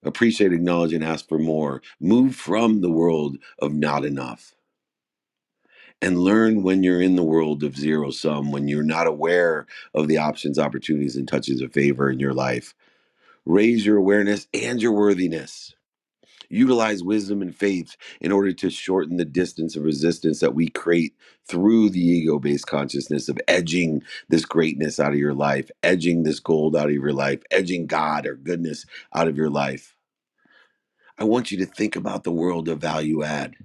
Appreciate, 0.03 0.53
acknowledge, 0.53 0.93
and 0.93 1.03
ask 1.03 1.29
for 1.29 1.39
more. 1.39 1.81
Move 1.99 2.35
from 2.35 2.81
the 2.81 2.91
world 2.91 3.37
of 3.59 3.73
not 3.73 4.05
enough 4.05 4.53
and 6.01 6.19
learn 6.19 6.63
when 6.63 6.83
you're 6.83 7.01
in 7.01 7.15
the 7.17 7.23
world 7.23 7.63
of 7.63 7.77
zero 7.77 8.11
sum, 8.11 8.51
when 8.51 8.67
you're 8.67 8.83
not 8.83 9.07
aware 9.07 9.67
of 9.95 10.07
the 10.07 10.17
options, 10.17 10.59
opportunities, 10.59 11.17
and 11.17 11.27
touches 11.27 11.61
of 11.61 11.73
favor 11.73 12.09
in 12.11 12.19
your 12.19 12.33
life. 12.33 12.75
Raise 13.45 13.85
your 13.85 13.97
awareness 13.97 14.47
and 14.53 14.81
your 14.81 14.93
worthiness 14.93 15.69
Utilize 16.49 17.03
wisdom 17.03 17.43
and 17.43 17.55
faith 17.55 17.97
in 18.21 18.31
order 18.31 18.53
to 18.53 18.71
shorten 18.71 19.17
the 19.17 19.25
distance 19.25 19.75
of 19.75 19.83
resistance 19.83 20.41
that 20.41 20.55
we 20.55 20.69
create 20.69 21.15
through 21.47 21.91
the 21.91 22.01
ego 22.01 22.39
based 22.39 22.67
consciousness 22.67 23.29
of 23.29 23.39
edging 23.49 24.03
this 24.29 24.45
greatness 24.45 25.01
out 25.01 25.13
of 25.13 25.19
your 25.19 25.35
life, 25.35 25.71
edging 25.83 26.23
this 26.23 26.39
gold 26.41 26.77
out 26.77 26.87
of 26.87 26.93
your 26.93 27.13
life, 27.13 27.43
edging 27.51 27.87
God 27.87 28.27
or 28.27 28.35
goodness 28.37 28.85
out 29.13 29.29
of 29.29 29.37
your 29.37 29.51
life. 29.51 29.95
I 31.19 31.25
want 31.25 31.51
you 31.51 31.59
to 31.59 31.67
think 31.67 31.95
about 31.95 32.23
the 32.25 32.31
world 32.31 32.69
of 32.69 32.79
value 32.79 33.23
add. 33.23 33.55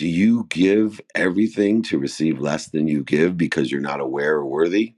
Do 0.00 0.08
you 0.08 0.46
give 0.48 0.98
everything 1.14 1.82
to 1.82 1.98
receive 1.98 2.40
less 2.40 2.68
than 2.68 2.88
you 2.88 3.04
give 3.04 3.36
because 3.36 3.70
you're 3.70 3.82
not 3.82 4.00
aware 4.00 4.36
or 4.36 4.46
worthy? 4.46 4.94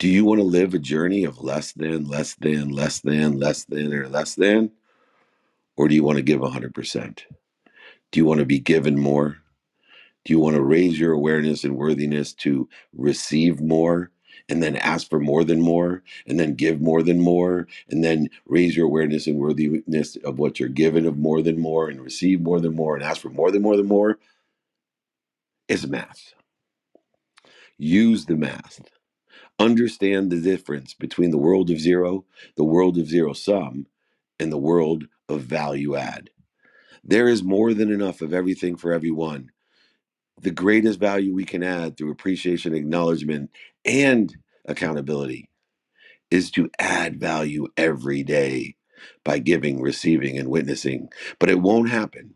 Do 0.00 0.08
you 0.08 0.24
want 0.24 0.40
to 0.40 0.44
live 0.44 0.74
a 0.74 0.80
journey 0.80 1.22
of 1.22 1.40
less 1.40 1.70
than, 1.70 2.08
less 2.08 2.34
than, 2.34 2.70
less 2.70 2.98
than, 2.98 3.38
less 3.38 3.66
than, 3.66 3.94
or 3.94 4.08
less 4.08 4.34
than? 4.34 4.72
Or 5.76 5.86
do 5.86 5.94
you 5.94 6.02
want 6.02 6.16
to 6.16 6.22
give 6.22 6.40
100%? 6.40 7.20
Do 8.10 8.18
you 8.18 8.24
want 8.24 8.40
to 8.40 8.44
be 8.44 8.58
given 8.58 8.98
more? 8.98 9.36
Do 10.24 10.32
you 10.32 10.40
want 10.40 10.56
to 10.56 10.64
raise 10.64 10.98
your 10.98 11.12
awareness 11.12 11.62
and 11.62 11.76
worthiness 11.76 12.34
to 12.42 12.68
receive 12.92 13.60
more 13.60 14.10
and 14.50 14.62
then 14.62 14.76
ask 14.76 15.08
for 15.08 15.20
more 15.20 15.44
than 15.44 15.60
more 15.60 16.02
and 16.26 16.38
then 16.38 16.54
give 16.54 16.80
more 16.80 17.02
than 17.02 17.20
more 17.20 17.68
and 17.88 18.04
then 18.04 18.28
raise 18.46 18.76
your 18.76 18.86
awareness 18.86 19.26
and 19.26 19.38
worthiness 19.38 20.16
of 20.24 20.38
what 20.38 20.60
you're 20.60 20.68
given 20.68 21.06
of 21.06 21.16
more 21.16 21.40
than 21.40 21.58
more 21.58 21.88
and 21.88 22.02
receive 22.02 22.40
more 22.42 22.60
than 22.60 22.74
more 22.74 22.96
and 22.96 23.04
ask 23.04 23.22
for 23.22 23.30
more 23.30 23.50
than 23.50 23.62
more 23.62 23.76
than 23.76 23.86
more? 23.86 24.18
It's 25.68 25.86
math. 25.86 26.34
Use 27.78 28.26
the 28.26 28.36
math. 28.36 28.80
Understand 29.58 30.30
the 30.30 30.40
difference 30.40 30.94
between 30.94 31.30
the 31.30 31.38
world 31.38 31.70
of 31.70 31.78
zero, 31.78 32.24
the 32.56 32.64
world 32.64 32.98
of 32.98 33.06
zero 33.08 33.32
sum, 33.32 33.86
and 34.40 34.50
the 34.50 34.58
world 34.58 35.04
of 35.28 35.42
value 35.42 35.94
add. 35.96 36.30
There 37.04 37.28
is 37.28 37.42
more 37.42 37.72
than 37.72 37.92
enough 37.92 38.20
of 38.20 38.34
everything 38.34 38.76
for 38.76 38.92
everyone. 38.92 39.52
The 40.40 40.52
greatest 40.52 41.00
value 41.00 41.34
we 41.34 41.44
can 41.46 41.64
add 41.64 41.96
through 41.98 42.12
appreciation, 42.12 42.74
acknowledgement, 42.74 43.50
and 43.86 44.36
accountability 44.66 45.50
is 46.30 46.52
to 46.52 46.70
add 46.80 47.20
value 47.20 47.68
every 47.78 48.24
day 48.24 48.76
by 49.24 49.40
giving, 49.40 49.82
receiving, 49.82 50.38
and 50.38 50.50
witnessing. 50.50 51.10
But 51.40 51.50
it 51.50 51.60
won't 51.60 51.90
happen 51.90 52.34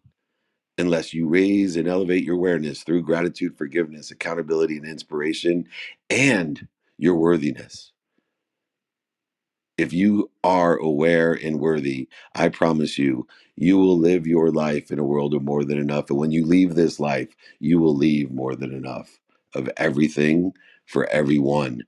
unless 0.78 1.14
you 1.14 1.28
raise 1.28 1.76
and 1.76 1.88
elevate 1.88 2.24
your 2.24 2.36
awareness 2.36 2.84
through 2.84 3.04
gratitude, 3.04 3.58
forgiveness, 3.58 4.12
accountability, 4.12 4.78
and 4.78 4.86
inspiration, 4.88 5.66
and 6.10 6.68
your 6.98 7.16
worthiness. 7.16 7.93
If 9.76 9.92
you 9.92 10.30
are 10.44 10.76
aware 10.76 11.32
and 11.32 11.60
worthy, 11.60 12.08
I 12.34 12.48
promise 12.48 12.98
you, 12.98 13.26
you 13.56 13.78
will 13.78 13.98
live 13.98 14.26
your 14.26 14.50
life 14.50 14.90
in 14.90 14.98
a 14.98 15.04
world 15.04 15.34
of 15.34 15.42
more 15.42 15.64
than 15.64 15.78
enough. 15.78 16.10
And 16.10 16.18
when 16.18 16.30
you 16.32 16.44
leave 16.44 16.74
this 16.74 17.00
life, 17.00 17.28
you 17.60 17.78
will 17.80 17.94
leave 17.96 18.30
more 18.30 18.54
than 18.54 18.72
enough 18.72 19.20
of 19.54 19.68
everything 19.76 20.52
for 20.86 21.06
everyone. 21.06 21.82